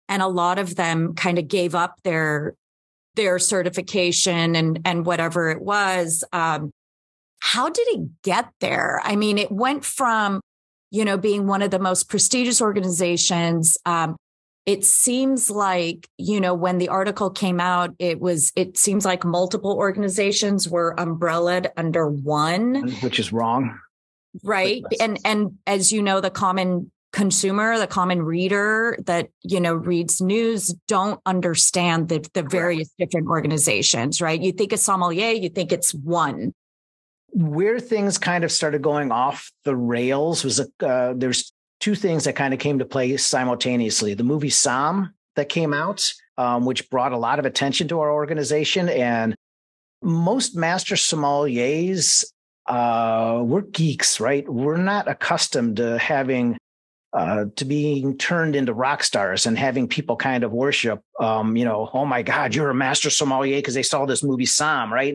[0.09, 2.55] and a lot of them kind of gave up their
[3.15, 6.71] their certification and and whatever it was um,
[7.41, 9.01] how did it get there?
[9.03, 10.41] I mean, it went from,
[10.91, 13.77] you know, being one of the most prestigious organizations.
[13.87, 14.17] Um,
[14.67, 19.25] it seems like, you know, when the article came out, it was, it seems like
[19.25, 23.79] multiple organizations were umbrellaed under one, which is wrong.
[24.45, 24.85] Right.
[25.01, 30.21] And, and as you know, the common consumer, the common reader that, you know, reads
[30.21, 34.41] news don't understand the, the various different organizations, right?
[34.41, 36.53] You think a sommelier, you think it's one
[37.33, 42.25] where things kind of started going off the rails was a, uh, there's two things
[42.25, 44.15] that kind of came to play simultaneously.
[44.15, 48.13] The movie Somm that came out, um, which brought a lot of attention to our
[48.13, 49.35] organization, and
[50.03, 52.25] most master sommeliers
[52.67, 54.49] uh, we're geeks, right?
[54.49, 56.57] We're not accustomed to having
[57.13, 61.65] uh, to being turned into rock stars and having people kind of worship, um, you
[61.65, 65.15] know, oh my God, you're a master sommelier because they saw this movie Somm, right?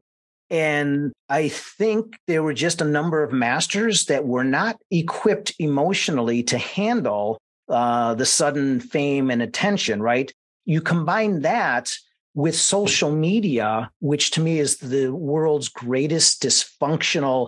[0.56, 6.43] And I think there were just a number of masters that were not equipped emotionally
[6.43, 7.38] to handle
[7.68, 10.32] uh, the sudden fame and attention, right?
[10.64, 11.93] You combine that
[12.36, 17.47] with social media, which to me is the world's greatest dysfunctional.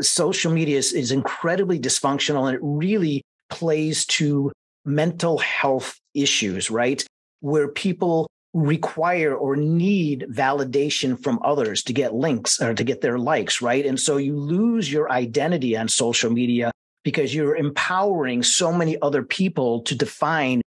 [0.00, 4.50] Social media is, is incredibly dysfunctional and it really plays to
[4.84, 7.06] mental health issues, right?
[7.40, 13.18] Where people require or need validation from others to get links or to get their
[13.18, 13.84] likes, right?
[13.84, 16.72] And so you lose your identity on social media
[17.04, 20.62] because you're empowering so many other people to define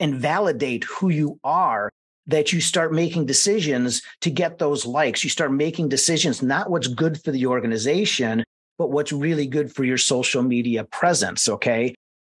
[0.00, 1.90] and validate who you are
[2.26, 5.22] that you start making decisions to get those likes.
[5.22, 8.42] You start making decisions, not what's good for the organization,
[8.78, 11.46] but what's really good for your social media presence.
[11.46, 11.94] Okay.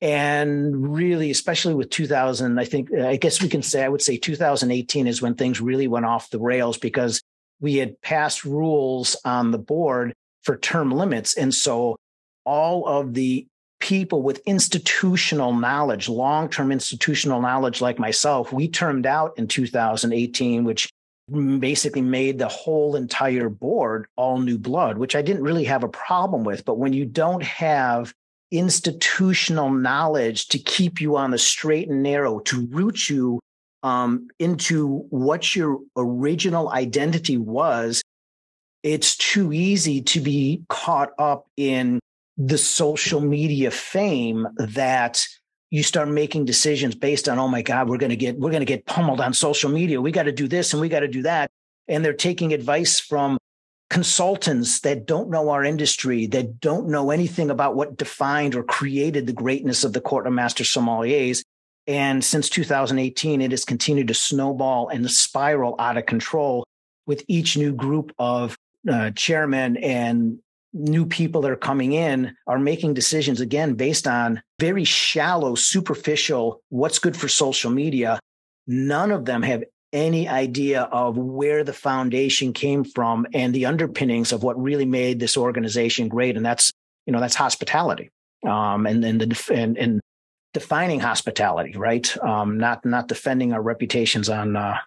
[0.04, 4.02] And really, especially with 2000, I think, uh, I guess we can say, I would
[4.02, 7.22] say 2018 is when things really went off the rails because
[7.62, 11.38] we had passed rules on the board for term limits.
[11.38, 11.96] And so
[12.44, 13.46] all of the
[13.80, 20.64] people with institutional knowledge, long term institutional knowledge like myself, we termed out in 2018,
[20.64, 20.90] which
[21.32, 25.88] basically made the whole entire board all new blood, which I didn't really have a
[25.88, 26.66] problem with.
[26.66, 28.12] But when you don't have
[28.58, 33.40] institutional knowledge to keep you on the straight and narrow, to root you
[33.82, 38.02] um, into what your original identity was,
[38.82, 42.00] it's too easy to be caught up in
[42.36, 45.26] the social media fame that
[45.70, 48.60] you start making decisions based on, oh my God, we're going to get, we're going
[48.60, 50.00] to get pummeled on social media.
[50.00, 51.50] We got to do this and we got to do that.
[51.88, 53.38] And they're taking advice from
[53.90, 59.26] consultants that don't know our industry, that don't know anything about what defined or created
[59.26, 61.42] the greatness of the Court of Master Sommeliers.
[61.86, 66.64] And since 2018, it has continued to snowball and spiral out of control
[67.06, 68.56] with each new group of
[68.90, 70.38] uh, chairmen and
[70.72, 76.60] new people that are coming in are making decisions again based on very shallow, superficial,
[76.68, 78.18] what's good for social media.
[78.66, 79.64] None of them have
[79.94, 85.20] any idea of where the foundation came from and the underpinnings of what really made
[85.20, 86.36] this organization great.
[86.36, 86.72] And that's,
[87.06, 88.10] you know, that's hospitality.
[88.46, 90.00] Um, and, and the, and, and
[90.52, 92.14] defining hospitality, right?
[92.18, 94.78] Um, not, not defending our reputations on, uh,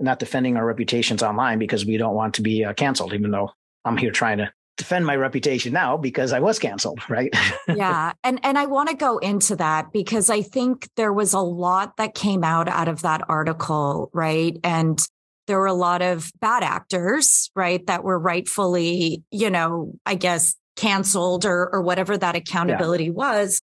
[0.00, 3.52] not defending our reputations online because we don't want to be uh, canceled, even though
[3.84, 7.34] I'm here trying to defend my reputation now because I was canceled, right?
[7.68, 8.12] yeah.
[8.22, 11.96] And and I want to go into that because I think there was a lot
[11.96, 14.56] that came out out of that article, right?
[14.62, 15.04] And
[15.46, 20.54] there were a lot of bad actors, right, that were rightfully, you know, I guess
[20.76, 23.10] canceled or or whatever that accountability yeah.
[23.10, 23.60] was.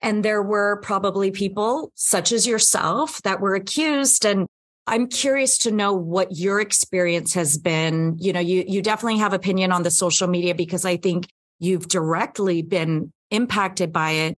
[0.00, 4.46] And there were probably people such as yourself that were accused and
[4.86, 8.16] I'm curious to know what your experience has been.
[8.18, 11.28] You know, you, you definitely have opinion on the social media because I think
[11.58, 14.38] you've directly been impacted by it.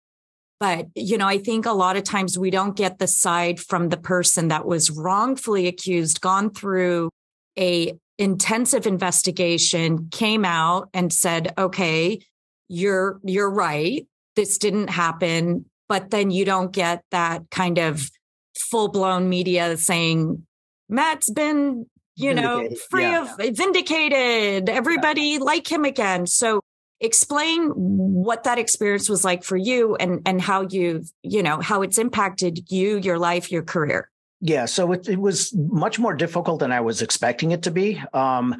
[0.60, 3.88] But, you know, I think a lot of times we don't get the side from
[3.88, 7.10] the person that was wrongfully accused, gone through
[7.58, 12.20] a intensive investigation, came out and said, okay,
[12.68, 14.06] you're, you're right.
[14.36, 15.64] This didn't happen.
[15.88, 18.08] But then you don't get that kind of
[18.56, 20.46] full blown media saying
[20.88, 21.86] Matt's been,
[22.16, 23.34] you know, free yeah.
[23.38, 24.68] of vindicated.
[24.68, 25.38] Everybody yeah.
[25.40, 26.26] like him again.
[26.26, 26.60] So
[27.00, 31.82] explain what that experience was like for you and and how you've, you know, how
[31.82, 34.10] it's impacted you, your life, your career.
[34.40, 38.02] Yeah, so it, it was much more difficult than I was expecting it to be.
[38.12, 38.54] Um,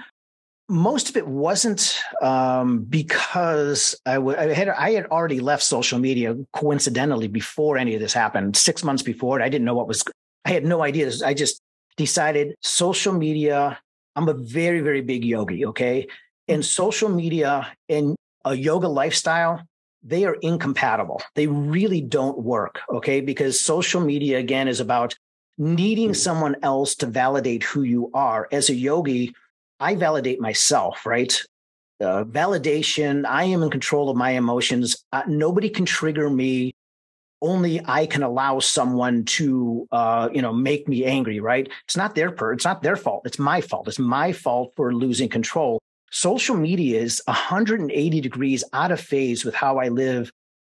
[0.69, 5.99] most of it wasn't um, because I, w- I had I had already left social
[5.99, 8.57] media coincidentally before any of this happened.
[8.57, 10.03] Six months before it, I didn't know what was.
[10.45, 11.11] I had no idea.
[11.25, 11.61] I just
[11.97, 13.79] decided social media.
[14.17, 15.67] I'm a very very big yogi.
[15.67, 16.07] Okay,
[16.49, 19.63] and social media and a yoga lifestyle
[20.07, 21.23] they are incompatible.
[21.35, 22.83] They really don't work.
[22.91, 25.15] Okay, because social media again is about
[25.57, 28.47] needing someone else to validate who you are.
[28.53, 29.35] As a yogi
[29.85, 31.39] I validate myself, right?
[32.01, 33.27] Uh, validation.
[33.27, 35.05] I am in control of my emotions.
[35.13, 36.73] Uh, nobody can trigger me.
[37.43, 41.39] Only I can allow someone to, uh, you know, make me angry.
[41.39, 41.69] Right?
[41.85, 42.55] It's not their per.
[42.55, 43.27] It's not their fault.
[43.27, 43.87] It's my fault.
[43.87, 45.79] It's my fault for losing control.
[46.11, 50.31] Social media is 180 degrees out of phase with how I live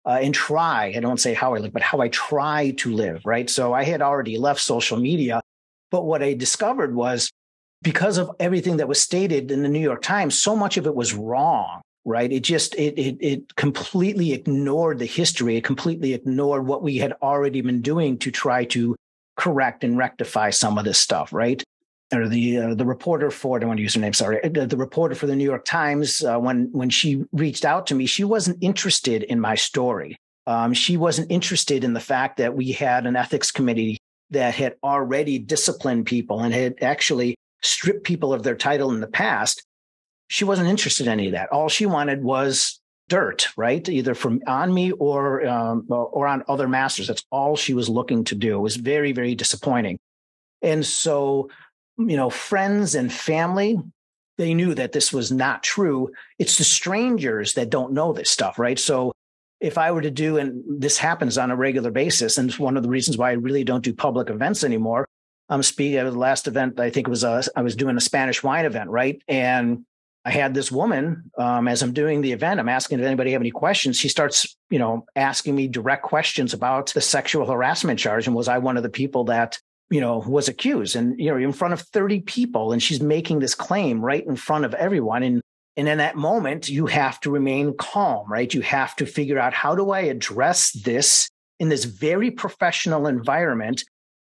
[0.05, 0.93] uh, and try.
[0.95, 3.23] I don't say how I live, but how I try to live.
[3.25, 3.49] Right.
[3.49, 5.41] So I had already left social media,
[5.91, 7.31] but what I discovered was
[7.83, 10.95] because of everything that was stated in the New York Times, so much of it
[10.95, 11.81] was wrong.
[12.09, 12.33] right?
[12.33, 15.57] It just it, it it completely ignored the history.
[15.57, 18.97] It completely ignored what we had already been doing to try to
[19.37, 21.63] correct and rectify some of this stuff, right?
[22.13, 24.15] Or the uh, the reporter for I don't want to use her name.
[24.15, 27.87] Sorry, the, the reporter for the New York Times uh, when when she reached out
[27.89, 30.17] to me, she wasn't interested in my story.
[30.47, 33.99] Um, she wasn't interested in the fact that we had an ethics committee
[34.31, 39.07] that had already disciplined people and had actually stripped people of their title in the
[39.07, 39.65] past
[40.29, 41.51] she wasn't interested in any of that.
[41.51, 43.87] All she wanted was dirt, right?
[43.89, 47.09] Either from on me or um, or on other masters.
[47.09, 48.57] That's all she was looking to do.
[48.57, 49.99] It was very very disappointing.
[50.61, 51.49] And so,
[51.97, 53.79] you know, friends and family,
[54.37, 56.11] they knew that this was not true.
[56.39, 58.79] It's the strangers that don't know this stuff, right?
[58.79, 59.13] So
[59.61, 62.77] if I were to do, and this happens on a regular basis, and it's one
[62.77, 65.09] of the reasons why I really don't do public events anymore.
[65.49, 66.79] I'm speaking at the last event.
[66.79, 69.21] I think it was a, I was doing a Spanish wine event, right?
[69.29, 69.85] And
[70.25, 73.41] I had this woman, um, as I'm doing the event, I'm asking if anybody have
[73.41, 73.99] any questions.
[73.99, 78.27] She starts, you know, asking me direct questions about the sexual harassment charge.
[78.27, 80.97] And was I one of the people that, you know, was accused?
[80.97, 84.37] And, you know, in front of 30 people, and she's making this claim right in
[84.37, 85.23] front of everyone.
[85.23, 85.41] And
[85.79, 88.53] and in that moment, you have to remain calm, right?
[88.53, 91.31] You have to figure out how do I address this
[91.61, 93.85] in this very professional environment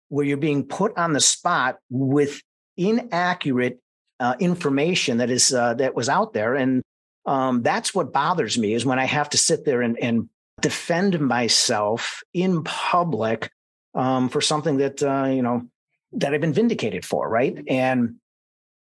[0.08, 2.40] where you're being put on the spot with
[2.76, 3.80] inaccurate
[4.20, 6.82] uh, information that is uh, that was out there, and
[7.26, 10.28] um, that's what bothers me is when I have to sit there and, and
[10.60, 13.50] defend myself in public
[13.94, 15.68] um, for something that uh, you know
[16.12, 17.62] that I've been vindicated for, right?
[17.68, 18.16] And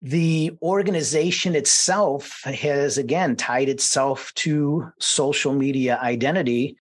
[0.01, 6.77] the organization itself has again tied itself to social media identity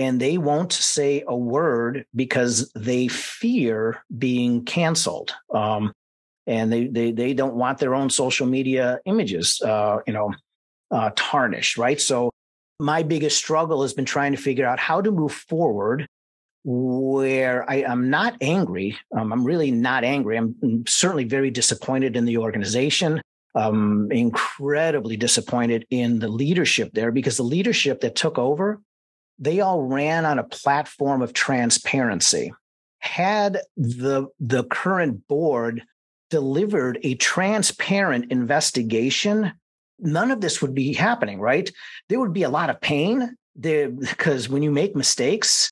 [0.00, 5.92] and they won't say a word because they fear being canceled um,
[6.46, 10.32] and they they they don't want their own social media images, uh, you know,
[10.90, 12.00] uh, tarnished, right?
[12.00, 12.30] So
[12.78, 16.06] my biggest struggle has been trying to figure out how to move forward
[16.64, 18.96] where I, am not angry.
[19.16, 20.36] Um, I'm really not angry.
[20.36, 23.20] I'm, I'm, certainly very disappointed in the organization.
[23.54, 28.80] I'm incredibly disappointed in the leadership there because the leadership that took over,
[29.40, 32.52] they all ran on a platform of transparency.
[32.98, 35.82] Had the the current board
[36.28, 39.52] delivered a transparent investigation,
[39.98, 41.70] none of this would be happening, right?
[42.08, 45.70] There would be a lot of pain there because when you make mistakes,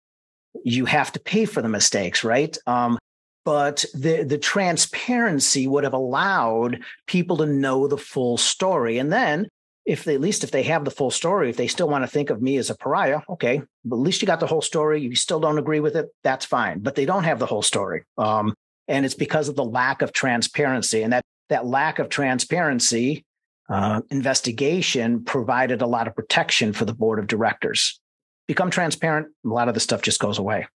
[0.64, 2.57] you have to pay for the mistakes, right?
[2.66, 2.99] Um,
[3.45, 9.49] but the the transparency would have allowed people to know the full story, and then
[9.89, 12.09] if they, at least if they have the full story, if they still want to
[12.09, 15.01] think of me as a pariah, okay, but at least you got the whole story.
[15.01, 16.80] You still don't agree with it, that's fine.
[16.80, 18.05] But they don't have the whole story.
[18.18, 18.55] Um,
[18.86, 23.24] and it's because of the lack of transparency and that that lack of transparency
[23.70, 27.99] uh, investigation provided a lot of protection for the board of directors
[28.47, 30.66] become transparent a lot of the stuff just goes away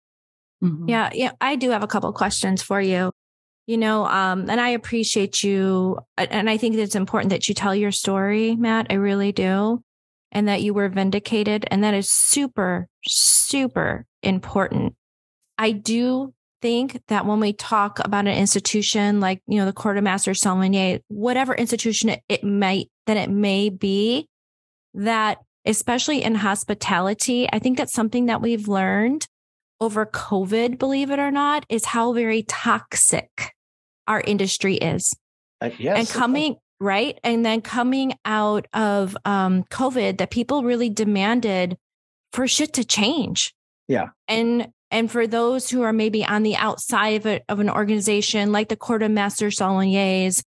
[0.63, 0.87] mm-hmm.
[0.87, 3.11] yeah yeah i do have a couple questions for you
[3.65, 7.75] you know um, and i appreciate you and i think it's important that you tell
[7.75, 9.81] your story matt i really do
[10.31, 14.95] and that you were vindicated and that is super super important.
[15.57, 19.97] I do think that when we talk about an institution like, you know, the Court
[19.97, 24.27] of Master Sommelier, whatever institution it, it might, that it may be,
[24.93, 29.27] that especially in hospitality, I think that's something that we've learned
[29.83, 33.53] over COVID, believe it or not, is how very toxic
[34.07, 35.13] our industry is.
[35.61, 35.97] Uh, yes.
[35.97, 37.19] And coming, right?
[37.23, 41.77] And then coming out of um, COVID, that people really demanded
[42.31, 43.53] for shit to change.
[43.87, 44.09] Yeah.
[44.27, 48.51] And and for those who are maybe on the outside of, a, of an organization
[48.51, 50.43] like the Court of Master Sommeliers,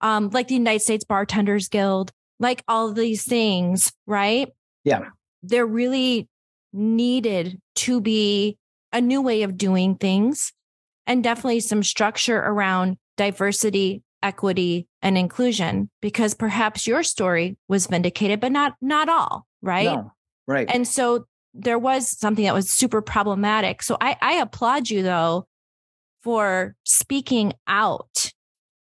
[0.00, 4.48] um, like the United States Bartenders Guild, like all these things, right?
[4.84, 5.00] Yeah.
[5.42, 6.28] They're really
[6.72, 8.56] needed to be
[8.92, 10.52] a new way of doing things
[11.06, 18.40] and definitely some structure around diversity, equity, and inclusion because perhaps your story was vindicated,
[18.40, 19.84] but not not all, right?
[19.84, 20.12] No,
[20.46, 20.70] right.
[20.72, 23.82] And so there was something that was super problematic.
[23.82, 25.46] So I, I applaud you though
[26.22, 28.30] for speaking out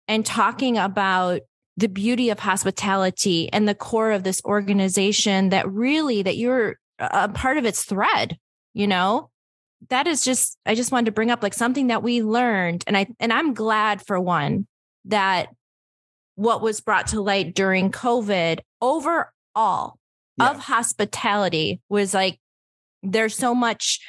[0.08, 1.42] and talking about
[1.78, 7.28] the beauty of hospitality and the core of this organization that really that you're a
[7.30, 8.38] part of its thread,
[8.74, 9.30] you know?
[9.90, 12.98] That is just I just wanted to bring up like something that we learned and
[12.98, 14.68] I and I'm glad for one
[15.06, 15.50] that
[16.36, 19.92] what was brought to light during COVID overall yeah.
[20.40, 22.40] of hospitality was like
[23.04, 24.00] there's so much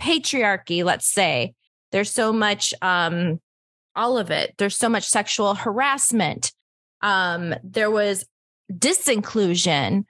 [0.00, 1.54] patriarchy, let's say.
[1.92, 3.40] There's so much, um,
[3.94, 4.54] all of it.
[4.58, 6.52] There's so much sexual harassment.
[7.02, 8.24] Um, there was
[8.72, 10.04] disinclusion.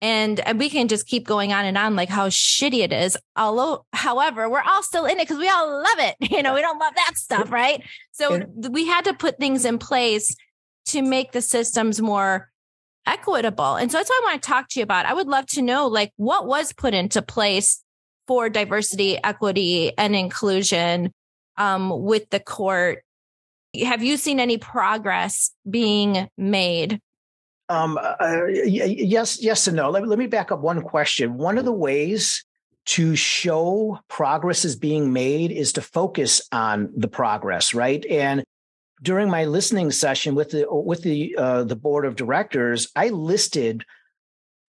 [0.00, 3.16] And, and we can just keep going on and on like how shitty it is.
[3.34, 6.16] Although, however, we're all still in it because we all love it.
[6.30, 7.82] You know, we don't love that stuff, right?
[8.12, 10.36] So we had to put things in place
[10.86, 12.48] to make the systems more
[13.06, 13.76] equitable.
[13.76, 15.06] And so that's what I want to talk to you about.
[15.06, 17.82] I would love to know like what was put into place
[18.28, 21.12] for diversity, equity, and inclusion
[21.56, 23.02] um, with the court.
[23.82, 27.00] Have you seen any progress being made?
[27.68, 29.90] Um, uh, yes, yes, and no.
[29.90, 31.36] Let, let me back up one question.
[31.36, 32.44] One of the ways
[32.86, 38.04] to show progress is being made is to focus on the progress, right?
[38.06, 38.42] And
[39.02, 43.84] during my listening session with the with the uh, the board of directors, I listed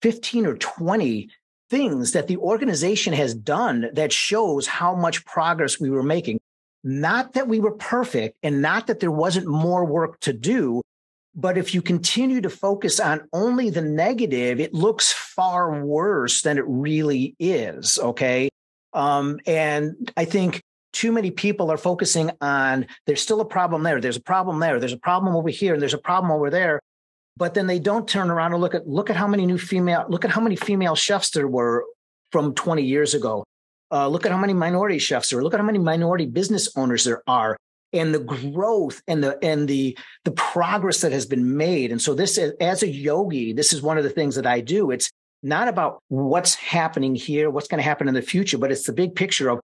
[0.01, 1.30] fifteen or twenty
[1.70, 6.38] things that the organization has done that shows how much progress we were making.
[6.84, 10.82] Not that we were perfect, and not that there wasn't more work to do.
[11.37, 16.59] But if you continue to focus on only the negative, it looks far worse than
[16.59, 17.99] it really is.
[17.99, 18.49] Okay.
[18.93, 20.62] Um, and I think
[20.93, 24.78] too many people are focusing on there's still a problem there, there's a problem there,
[24.78, 26.80] there's a problem over here, and there's a problem over there.
[27.37, 30.07] But then they don't turn around and look at look at how many new female
[30.09, 31.85] look at how many female chefs there were
[32.30, 33.45] from 20 years ago.
[33.91, 35.43] Uh, look at how many minority chefs there.
[35.43, 37.57] Look at how many minority business owners there are,
[37.95, 41.90] and the growth and the and the the progress that has been made.
[41.92, 44.90] And so this, as a yogi, this is one of the things that I do.
[44.90, 45.11] It's
[45.42, 48.92] not about what's happening here, what's going to happen in the future, but it's the
[48.92, 49.61] big picture of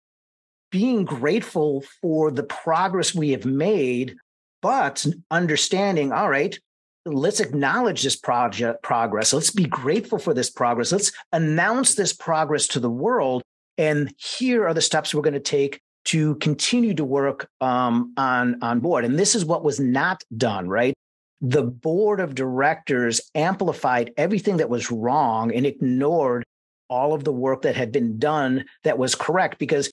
[0.71, 4.17] being grateful for the progress we have made,
[4.63, 6.59] but understanding, all right,
[7.07, 9.33] let's acknowledge this project progress.
[9.33, 10.93] Let's be grateful for this progress.
[10.93, 13.43] Let's announce this progress to the world.
[13.79, 18.63] And here are the steps we're going to take to continue to work um, on,
[18.63, 19.05] on board.
[19.05, 20.95] And this is what was not done, right?
[21.41, 26.45] The board of directors amplified everything that was wrong and ignored
[26.89, 29.91] all of the work that had been done that was correct because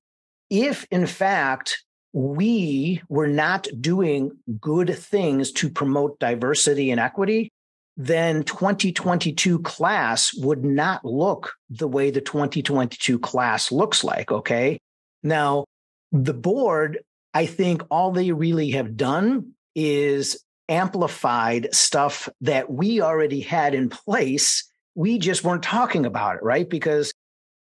[0.50, 1.84] if in fact
[2.14, 7.52] we were not doing good things to promote diversity and equity,
[7.96, 14.32] then 2022 class would not look the way the 2022 class looks like.
[14.32, 14.80] Okay.
[15.24, 15.66] Now,
[16.12, 17.00] the board,
[17.34, 23.90] I think all they really have done is amplified stuff that we already had in
[23.90, 24.70] place.
[24.96, 26.70] We just weren't talking about it, right?
[26.70, 27.14] Because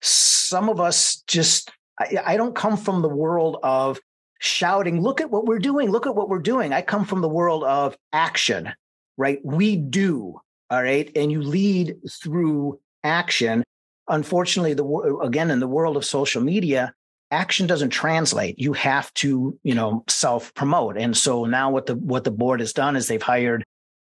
[0.01, 3.99] some of us just I, I don't come from the world of
[4.39, 6.73] shouting, look at what we're doing, look at what we're doing.
[6.73, 8.71] I come from the world of action,
[9.17, 9.39] right?
[9.43, 11.11] We do, all right?
[11.15, 13.63] And you lead through action.
[14.07, 14.85] Unfortunately, the
[15.21, 16.93] again in the world of social media,
[17.31, 18.59] action doesn't translate.
[18.59, 20.97] You have to, you know, self promote.
[20.97, 23.63] And so now what the what the board has done is they've hired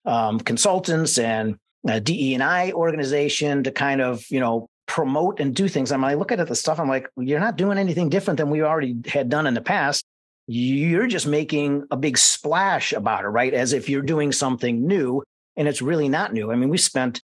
[0.06, 1.58] um, consultants and
[1.88, 5.92] a DE and I organization to kind of, you know, promote and do things.
[5.92, 8.50] I mean, I look at the stuff, I'm like, you're not doing anything different than
[8.50, 10.04] we already had done in the past.
[10.48, 13.54] You're just making a big splash about it, right?
[13.54, 15.24] As if you're doing something new.
[15.56, 16.52] And it's really not new.
[16.52, 17.22] I mean, we spent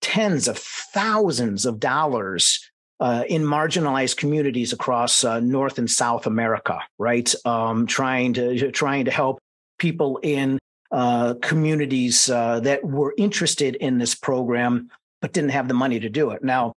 [0.00, 2.70] tens of thousands of dollars
[3.00, 7.34] uh, in marginalized communities across uh, North and South America, right?
[7.44, 9.38] Um, trying to trying to help
[9.78, 10.58] people in
[10.92, 14.90] uh, communities uh, that were interested in this program
[15.20, 16.42] but didn't have the money to do it.
[16.42, 16.72] Now,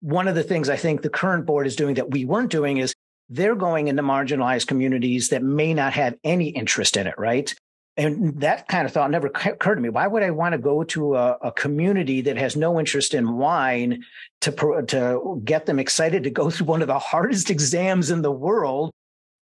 [0.00, 2.78] one of the things I think the current board is doing that we weren't doing
[2.78, 2.94] is
[3.28, 7.54] they're going into marginalized communities that may not have any interest in it, right?
[7.96, 9.90] And that kind of thought never occurred to me.
[9.90, 13.36] Why would I want to go to a, a community that has no interest in
[13.36, 14.02] wine
[14.40, 18.32] to to get them excited to go through one of the hardest exams in the
[18.32, 18.92] world?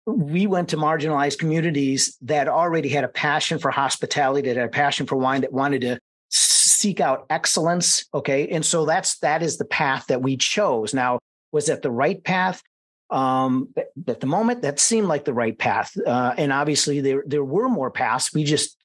[0.06, 4.72] We went to marginalized communities that already had a passion for hospitality, that had a
[4.72, 5.98] passion for wine, that wanted to
[6.30, 8.06] seek out excellence.
[8.14, 8.48] Okay.
[8.48, 10.94] And so that's, that is the path that we chose.
[10.94, 11.18] Now,
[11.52, 12.62] was that the right path?
[13.10, 13.70] Um,
[14.06, 15.96] at the moment, that seemed like the right path.
[16.06, 18.32] Uh, and obviously there, there were more paths.
[18.34, 18.76] We just,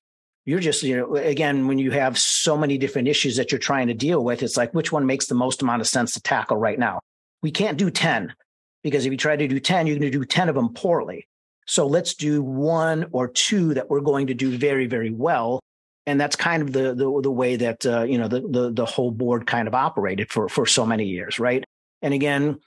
[0.46, 3.88] you're just, you know, again, when you have so many different issues that you're trying
[3.88, 6.58] to deal with, it's like, which one makes the most amount of sense to tackle
[6.58, 7.00] right now?
[7.42, 8.34] We can't do 10
[8.82, 11.28] because if you try to do 10, you're going to do 10 of them poorly.
[11.66, 15.62] So let's do one or two that we're going to do very, very well
[16.06, 18.86] and that's kind of the the, the way that uh, you know the, the the
[18.86, 21.64] whole board kind of operated for for so many years, right?
[22.02, 22.60] And again,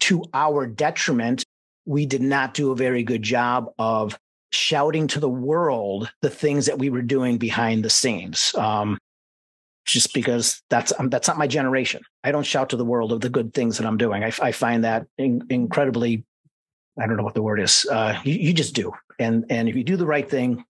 [0.00, 1.44] to our detriment,
[1.84, 4.18] we did not do a very good job of
[4.50, 8.54] shouting to the world the things that we were doing behind the scenes.
[8.54, 8.98] Um,
[9.84, 12.02] just because that's um, that's not my generation.
[12.22, 14.22] I don't shout to the world of the good things that I'm doing.
[14.22, 16.24] I, I find that in, incredibly.
[17.00, 17.86] I don't know what the word is.
[17.90, 20.64] Uh, you, you just do, and and if you do the right thing,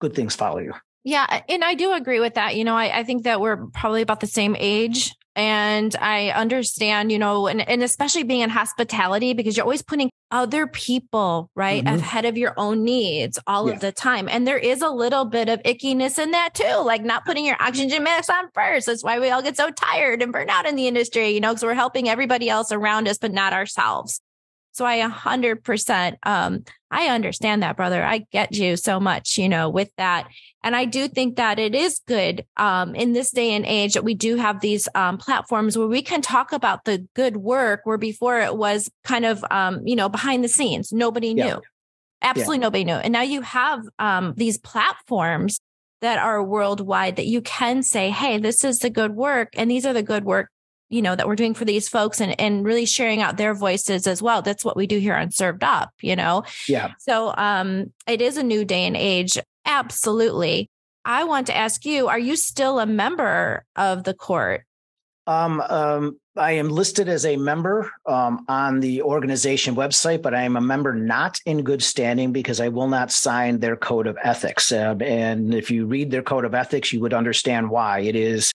[0.00, 0.72] good things follow you.
[1.04, 1.42] Yeah.
[1.48, 2.56] And I do agree with that.
[2.56, 5.14] You know, I, I think that we're probably about the same age.
[5.36, 10.10] And I understand, you know, and, and especially being in hospitality because you're always putting
[10.30, 11.96] other people, right, mm-hmm.
[11.96, 13.74] ahead of your own needs all yeah.
[13.74, 14.28] of the time.
[14.28, 17.56] And there is a little bit of ickiness in that too, like not putting your
[17.60, 18.86] oxygen mask on first.
[18.86, 21.50] That's why we all get so tired and burn out in the industry, you know,
[21.50, 24.20] because we're helping everybody else around us, but not ourselves.
[24.74, 28.04] So I 100%, um, I understand that, brother.
[28.04, 30.26] I get you so much, you know, with that.
[30.64, 34.02] And I do think that it is good, um, in this day and age that
[34.02, 37.98] we do have these, um, platforms where we can talk about the good work where
[37.98, 40.92] before it was kind of, um, you know, behind the scenes.
[40.92, 41.44] Nobody knew.
[41.44, 41.58] Yeah.
[42.22, 42.62] Absolutely yeah.
[42.62, 42.94] nobody knew.
[42.94, 45.60] And now you have, um, these platforms
[46.00, 49.50] that are worldwide that you can say, Hey, this is the good work.
[49.54, 50.50] And these are the good work
[50.94, 54.06] you know, that we're doing for these folks and, and really sharing out their voices
[54.06, 54.42] as well.
[54.42, 56.44] That's what we do here on Served Up, you know?
[56.68, 56.92] Yeah.
[56.98, 59.38] So um it is a new day and age.
[59.64, 60.70] Absolutely.
[61.04, 64.64] I want to ask you, are you still a member of the court?
[65.26, 70.42] Um, um, I am listed as a member um, on the organization website, but I
[70.42, 74.18] am a member not in good standing because I will not sign their code of
[74.22, 74.70] ethics.
[74.70, 78.00] Uh, and if you read their code of ethics, you would understand why.
[78.00, 78.52] It is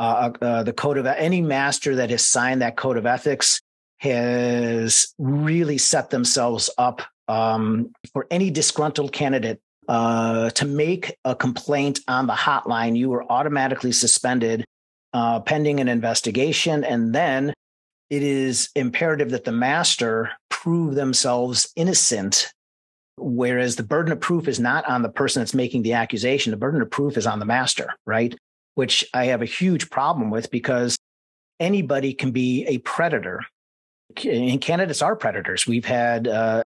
[0.00, 3.60] uh, uh, the code of any master that has signed that code of ethics
[3.98, 12.00] has really set themselves up um, for any disgruntled candidate uh, to make a complaint
[12.08, 12.96] on the hotline.
[12.96, 14.64] You are automatically suspended
[15.12, 17.52] uh, pending an investigation, and then
[18.08, 22.50] it is imperative that the master prove themselves innocent.
[23.18, 26.56] Whereas the burden of proof is not on the person that's making the accusation, the
[26.56, 28.34] burden of proof is on the master, right?
[28.74, 30.96] Which I have a huge problem with because
[31.58, 33.40] anybody can be a predator.
[34.24, 35.66] And candidates are predators.
[35.66, 36.62] We've had, uh,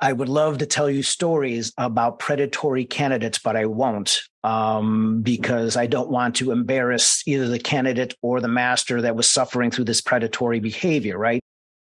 [0.00, 5.76] I would love to tell you stories about predatory candidates, but I won't um, because
[5.76, 9.84] I don't want to embarrass either the candidate or the master that was suffering through
[9.84, 11.40] this predatory behavior, right?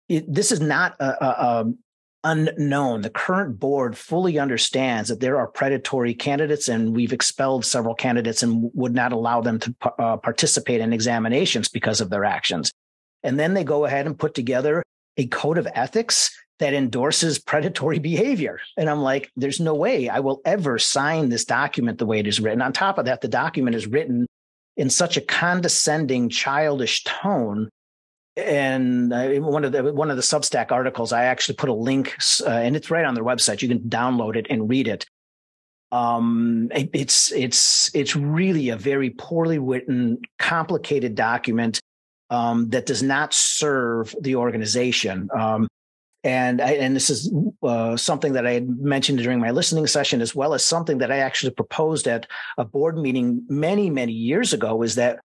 [0.09, 1.73] It, this is not a, a,
[2.25, 3.03] unknown.
[3.03, 8.43] The current board fully understands that there are predatory candidates, and we've expelled several candidates
[8.43, 12.73] and would not allow them to uh, participate in examinations because of their actions.
[13.23, 14.83] And then they go ahead and put together
[15.17, 18.61] a code of ethics that endorses predatory behavior.
[18.77, 22.27] And I'm like, there's no way I will ever sign this document the way it
[22.27, 22.63] is written.
[22.63, 24.27] On top of that, the document is written
[24.77, 27.69] in such a condescending, childish tone
[28.37, 29.11] and
[29.45, 32.75] one of the one of the Substack articles, I actually put a link, uh, and
[32.75, 33.63] it's right on their website.
[33.63, 35.07] You can download it and read it.
[35.93, 41.81] Um, it, it's it's it's really a very poorly written, complicated document
[42.31, 45.29] um, that does not serve the organization.
[45.37, 45.69] Um,
[46.25, 47.33] and I, and this is
[47.63, 51.13] uh, something that I had mentioned during my listening session, as well as something that
[51.13, 52.27] I actually proposed at
[52.59, 54.83] a board meeting many many years ago.
[54.83, 55.21] Is that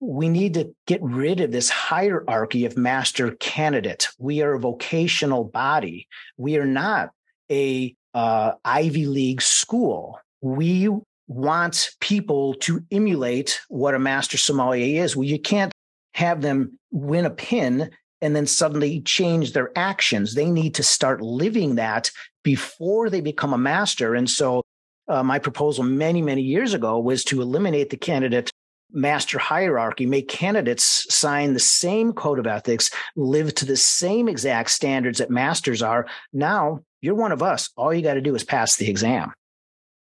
[0.00, 4.08] we need to get rid of this hierarchy of master candidate.
[4.18, 6.08] We are a vocational body.
[6.38, 7.10] We are not
[7.50, 10.18] a uh, Ivy League school.
[10.40, 10.88] We
[11.28, 15.14] want people to emulate what a master sommelier is.
[15.14, 15.72] Well, you can't
[16.14, 17.90] have them win a pin
[18.22, 20.34] and then suddenly change their actions.
[20.34, 22.10] They need to start living that
[22.42, 24.14] before they become a master.
[24.14, 24.62] And so,
[25.08, 28.50] uh, my proposal many, many years ago was to eliminate the candidate
[28.92, 34.70] master hierarchy, make candidates sign the same code of ethics, live to the same exact
[34.70, 36.06] standards that masters are.
[36.32, 37.70] Now you're one of us.
[37.76, 39.32] All you got to do is pass the exam.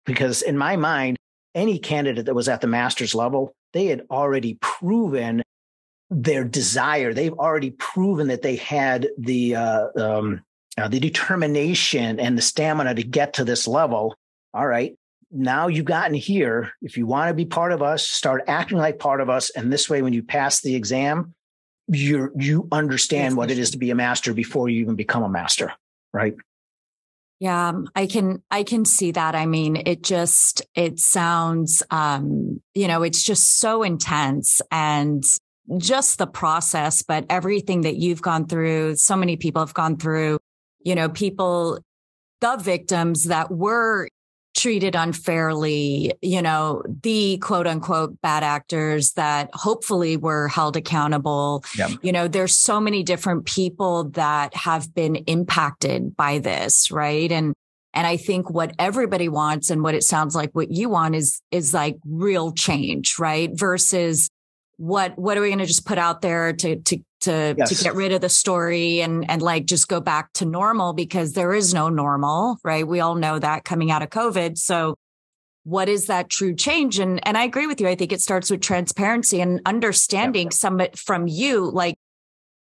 [0.05, 1.17] Because in my mind,
[1.55, 5.43] any candidate that was at the master's level, they had already proven
[6.11, 7.13] their desire.
[7.13, 10.43] They've already proven that they had the uh, um,
[10.79, 14.15] uh, the determination and the stamina to get to this level.
[14.55, 14.97] All right,
[15.31, 16.73] now you've gotten here.
[16.81, 19.51] If you want to be part of us, start acting like part of us.
[19.51, 21.35] And this way, when you pass the exam,
[21.89, 25.29] you you understand what it is to be a master before you even become a
[25.29, 25.73] master,
[26.13, 26.35] right?
[27.41, 29.35] Yeah, um, I can I can see that.
[29.35, 35.25] I mean, it just it sounds um, you know, it's just so intense and
[35.77, 40.39] just the process, but everything that you've gone through, so many people have gone through,
[40.81, 41.79] you know, people
[42.41, 44.09] the victims that were
[44.57, 51.65] treated unfairly, you know, the quote unquote bad actors that hopefully were held accountable.
[51.77, 51.91] Yep.
[52.03, 57.31] You know, there's so many different people that have been impacted by this, right?
[57.31, 57.55] And
[57.95, 61.41] and I think what everybody wants and what it sounds like what you want is
[61.51, 63.51] is like real change, right?
[63.53, 64.29] Versus
[64.77, 67.77] what what are we going to just put out there to to to yes.
[67.77, 71.33] to get rid of the story and and like just go back to normal because
[71.33, 72.87] there is no normal, right?
[72.87, 74.59] We all know that coming out of COVID.
[74.59, 74.95] So
[75.65, 76.99] what is that true change?
[76.99, 77.89] And and I agree with you.
[77.89, 80.55] I think it starts with transparency and understanding yep.
[80.55, 81.71] some from you.
[81.71, 81.97] Like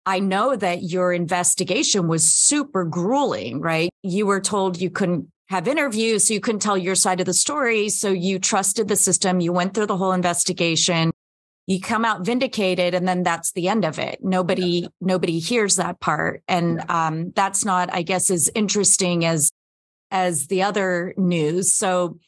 [0.04, 3.90] I know that your investigation was super grueling, right?
[4.02, 7.34] You were told you couldn't have interviews, so you couldn't tell your side of the
[7.34, 7.88] story.
[7.88, 9.40] So you trusted the system.
[9.40, 11.10] You went through the whole investigation.
[11.68, 14.20] You come out vindicated, and then that's the end of it.
[14.22, 14.88] Nobody, yeah.
[15.02, 19.52] nobody hears that part, and um, that's not, I guess, as interesting as
[20.10, 21.74] as the other news.
[21.74, 22.18] So,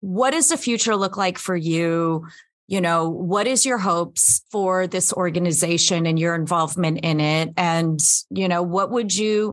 [0.00, 2.26] what does the future look like for you?
[2.68, 7.50] You know, what is your hopes for this organization and your involvement in it?
[7.58, 9.52] And you know, what would you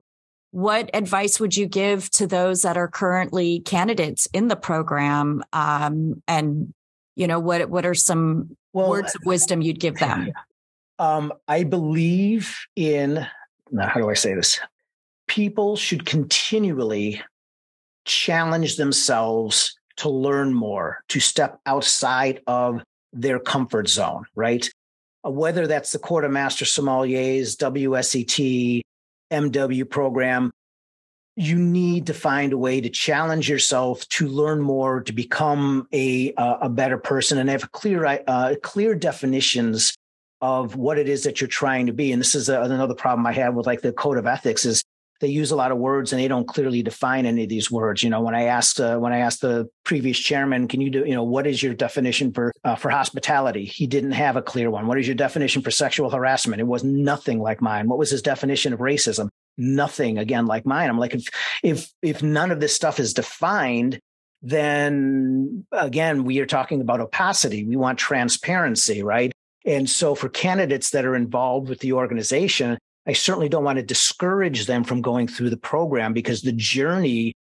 [0.51, 5.43] what advice would you give to those that are currently candidates in the program?
[5.51, 6.73] Um, and
[7.15, 10.31] you know, what what are some well, words of wisdom you'd give them?
[10.99, 13.25] Um, I believe in
[13.71, 14.59] now, how do I say this?
[15.27, 17.21] People should continually
[18.05, 24.69] challenge themselves to learn more, to step outside of their comfort zone, right?
[25.25, 28.81] Uh, whether that's the Court of Master Sommeliers, WSET,
[29.31, 30.51] MW program,
[31.35, 36.33] you need to find a way to challenge yourself to learn more, to become a
[36.37, 39.95] a better person, and have clear uh, clear definitions
[40.41, 42.11] of what it is that you're trying to be.
[42.11, 44.83] And this is a, another problem I have with like the code of ethics is
[45.21, 48.03] they use a lot of words and they don't clearly define any of these words.
[48.03, 50.99] You know, when I asked uh, when I asked the previous chairman, can you do
[50.99, 53.65] you know what is your definition for uh, for hospitality?
[53.65, 54.85] He didn't have a clear one.
[54.85, 56.59] What is your definition for sexual harassment?
[56.59, 57.87] It was nothing like mine.
[57.87, 59.29] What was his definition of racism?
[59.57, 60.89] Nothing again like mine.
[60.89, 61.27] I'm like if
[61.63, 63.99] if if none of this stuff is defined,
[64.41, 67.65] then again we are talking about opacity.
[67.65, 69.31] We want transparency, right?
[69.65, 72.77] And so for candidates that are involved with the organization,
[73.07, 77.33] I certainly don't want to discourage them from going through the program because the journey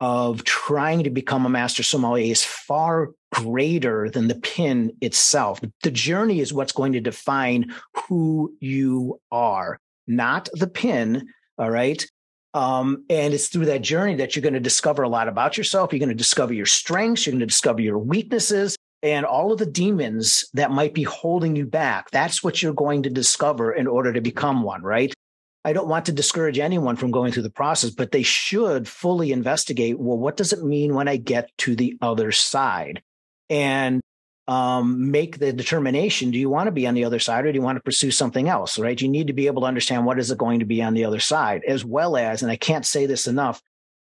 [0.00, 5.60] of trying to become a master sommelier is far greater than the pin itself.
[5.82, 7.72] The journey is what's going to define
[8.08, 11.28] who you are, not the pin.
[11.58, 12.04] All right.
[12.52, 15.92] Um, and it's through that journey that you're going to discover a lot about yourself.
[15.92, 17.26] You're going to discover your strengths.
[17.26, 21.56] You're going to discover your weaknesses and all of the demons that might be holding
[21.56, 22.10] you back.
[22.10, 25.12] That's what you're going to discover in order to become one, right?
[25.64, 29.32] I don't want to discourage anyone from going through the process, but they should fully
[29.32, 33.02] investigate well, what does it mean when I get to the other side?
[33.50, 34.00] And
[34.46, 37.58] um, make the determination do you want to be on the other side or do
[37.58, 40.18] you want to pursue something else right you need to be able to understand what
[40.18, 42.84] is it going to be on the other side as well as and i can't
[42.84, 43.62] say this enough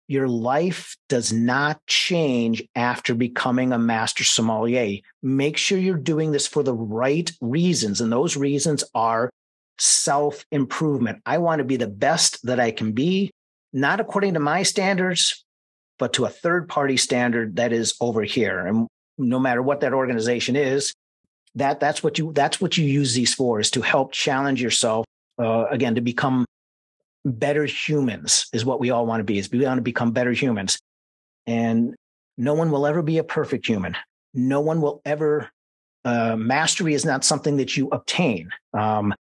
[0.07, 4.99] your life does not change after becoming a master sommelier.
[5.21, 8.01] Make sure you're doing this for the right reasons.
[8.01, 9.29] And those reasons are
[9.79, 11.21] self improvement.
[11.25, 13.31] I want to be the best that I can be,
[13.71, 15.45] not according to my standards,
[15.97, 18.65] but to a third party standard that is over here.
[18.65, 18.87] And
[19.17, 20.93] no matter what that organization is,
[21.55, 25.05] that that's what you that's what you use these for is to help challenge yourself
[25.39, 26.45] uh, again to become
[27.25, 30.31] better humans is what we all want to be is we want to become better
[30.31, 30.77] humans.
[31.45, 31.95] And
[32.37, 33.95] no one will ever be a perfect human.
[34.33, 35.49] No one will ever
[36.05, 38.49] uh, mastery is not something that you obtain.
[38.73, 39.13] Um,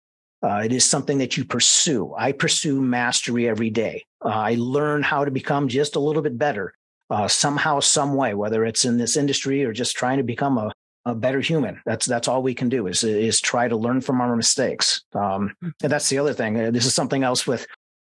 [0.42, 2.14] uh, it is something that you pursue.
[2.16, 4.04] I pursue mastery every day.
[4.24, 6.72] Uh, i learn how to become just a little bit better
[7.10, 10.72] uh, somehow some way whether it's in this industry or just trying to become a,
[11.04, 11.80] a better human.
[11.84, 15.02] That's that's all we can do is is try to learn from our mistakes.
[15.14, 16.54] Um, and that's the other thing.
[16.72, 17.66] This is something else with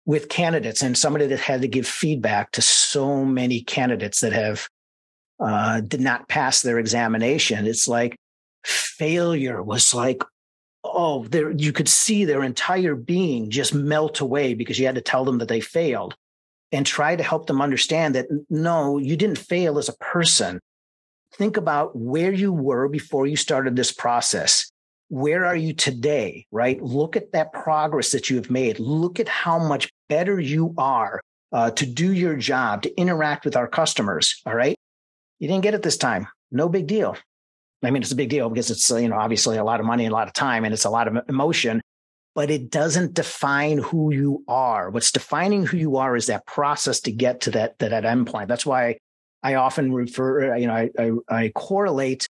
[0.06, 4.68] with candidates and somebody that had to give feedback to so many candidates that have
[5.40, 7.68] uh, did not pass their examination.
[7.68, 8.18] It's like
[8.66, 10.24] failure was like,
[10.84, 15.02] oh, there you could see their entire being just melt away because you had to
[15.02, 16.16] tell them that they failed
[16.72, 20.60] and try to help them understand that no, you didn't fail as a person.
[21.34, 24.72] Think about where you were before you started this process
[25.10, 26.82] where are you today, right?
[26.82, 28.80] Look at that progress that you have made.
[28.80, 31.20] Look at how much better you are
[31.52, 34.42] uh, to do your job, to interact with our customers.
[34.46, 34.78] All right.
[35.40, 36.28] You didn't get it this time.
[36.52, 37.18] No big deal.
[37.84, 40.06] I mean, it's a big deal because it's, you know, obviously a lot of money
[40.06, 41.82] and a lot of time and it's a lot of emotion,
[42.36, 44.90] but it doesn't define who you are.
[44.90, 48.48] What's defining who you are is that process to get to that, that endpoint.
[48.48, 48.98] That's why
[49.44, 52.28] I often refer, you know, I, I, I correlate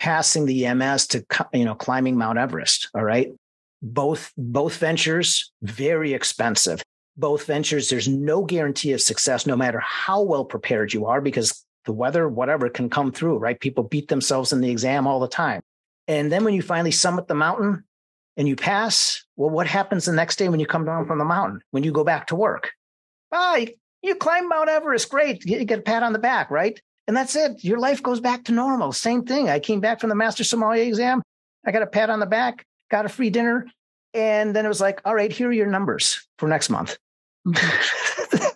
[0.00, 2.88] passing the MS to you know climbing Mount Everest.
[2.94, 3.30] All right,
[3.82, 6.82] both both ventures very expensive.
[7.16, 11.64] Both ventures, there's no guarantee of success, no matter how well prepared you are, because
[11.84, 13.38] the weather, whatever, can come through.
[13.38, 15.60] Right, people beat themselves in the exam all the time,
[16.08, 17.84] and then when you finally summit the mountain
[18.36, 21.24] and you pass, well, what happens the next day when you come down from the
[21.24, 21.60] mountain?
[21.70, 22.72] When you go back to work?
[23.32, 23.68] Ah, you,
[24.02, 25.44] you climb Mount Everest, great.
[25.44, 26.80] You get a pat on the back, right?
[27.06, 27.64] And that's it.
[27.64, 28.92] Your life goes back to normal.
[28.92, 29.48] Same thing.
[29.48, 31.22] I came back from the master sommelier exam.
[31.66, 33.66] I got a pat on the back, got a free dinner.
[34.14, 36.96] And then it was like, all right, here are your numbers for next month.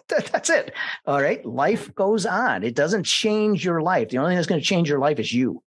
[0.09, 0.73] That's it.
[1.07, 1.45] All right.
[1.45, 2.63] Life goes on.
[2.63, 4.11] It doesn't change your life.
[4.11, 5.63] The only thing that's going to change your life is you.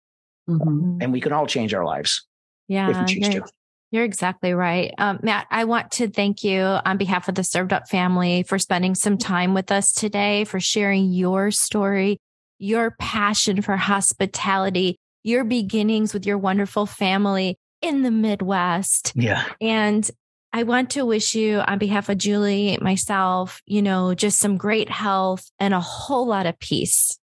[0.48, 0.98] Mm-hmm.
[1.00, 2.26] And we can all change our lives.
[2.68, 2.90] Yeah.
[2.90, 3.44] If we choose to.
[3.92, 4.94] You're exactly right.
[4.96, 8.58] Um, Matt, I want to thank you on behalf of the Served Up family for
[8.58, 12.18] spending some time with us today, for sharing your story,
[12.58, 19.12] your passion for hospitality, your beginnings with your wonderful family in the Midwest.
[19.14, 19.44] Yeah.
[19.60, 20.10] And
[20.54, 24.88] I want to wish you on behalf of Julie, myself, you know, just some great
[24.88, 27.18] health and a whole lot of peace.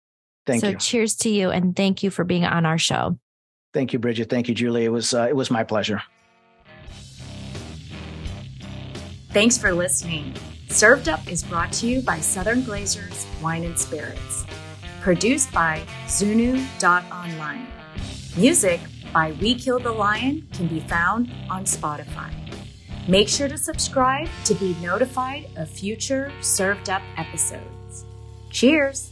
[0.45, 0.73] Thank so you.
[0.73, 3.17] So cheers to you and thank you for being on our show.
[3.73, 4.29] Thank you, Bridget.
[4.29, 4.83] Thank you, Julie.
[4.83, 6.01] It was uh, it was my pleasure.
[9.31, 10.33] Thanks for listening.
[10.69, 14.45] Served Up is brought to you by Southern Glazer's Wine and Spirits.
[15.01, 17.67] Produced by Zunu.online.
[18.37, 18.79] Music
[19.13, 22.31] by We Killed the Lion can be found on Spotify.
[23.07, 28.05] Make sure to subscribe to be notified of future Served Up episodes.
[28.49, 29.11] Cheers!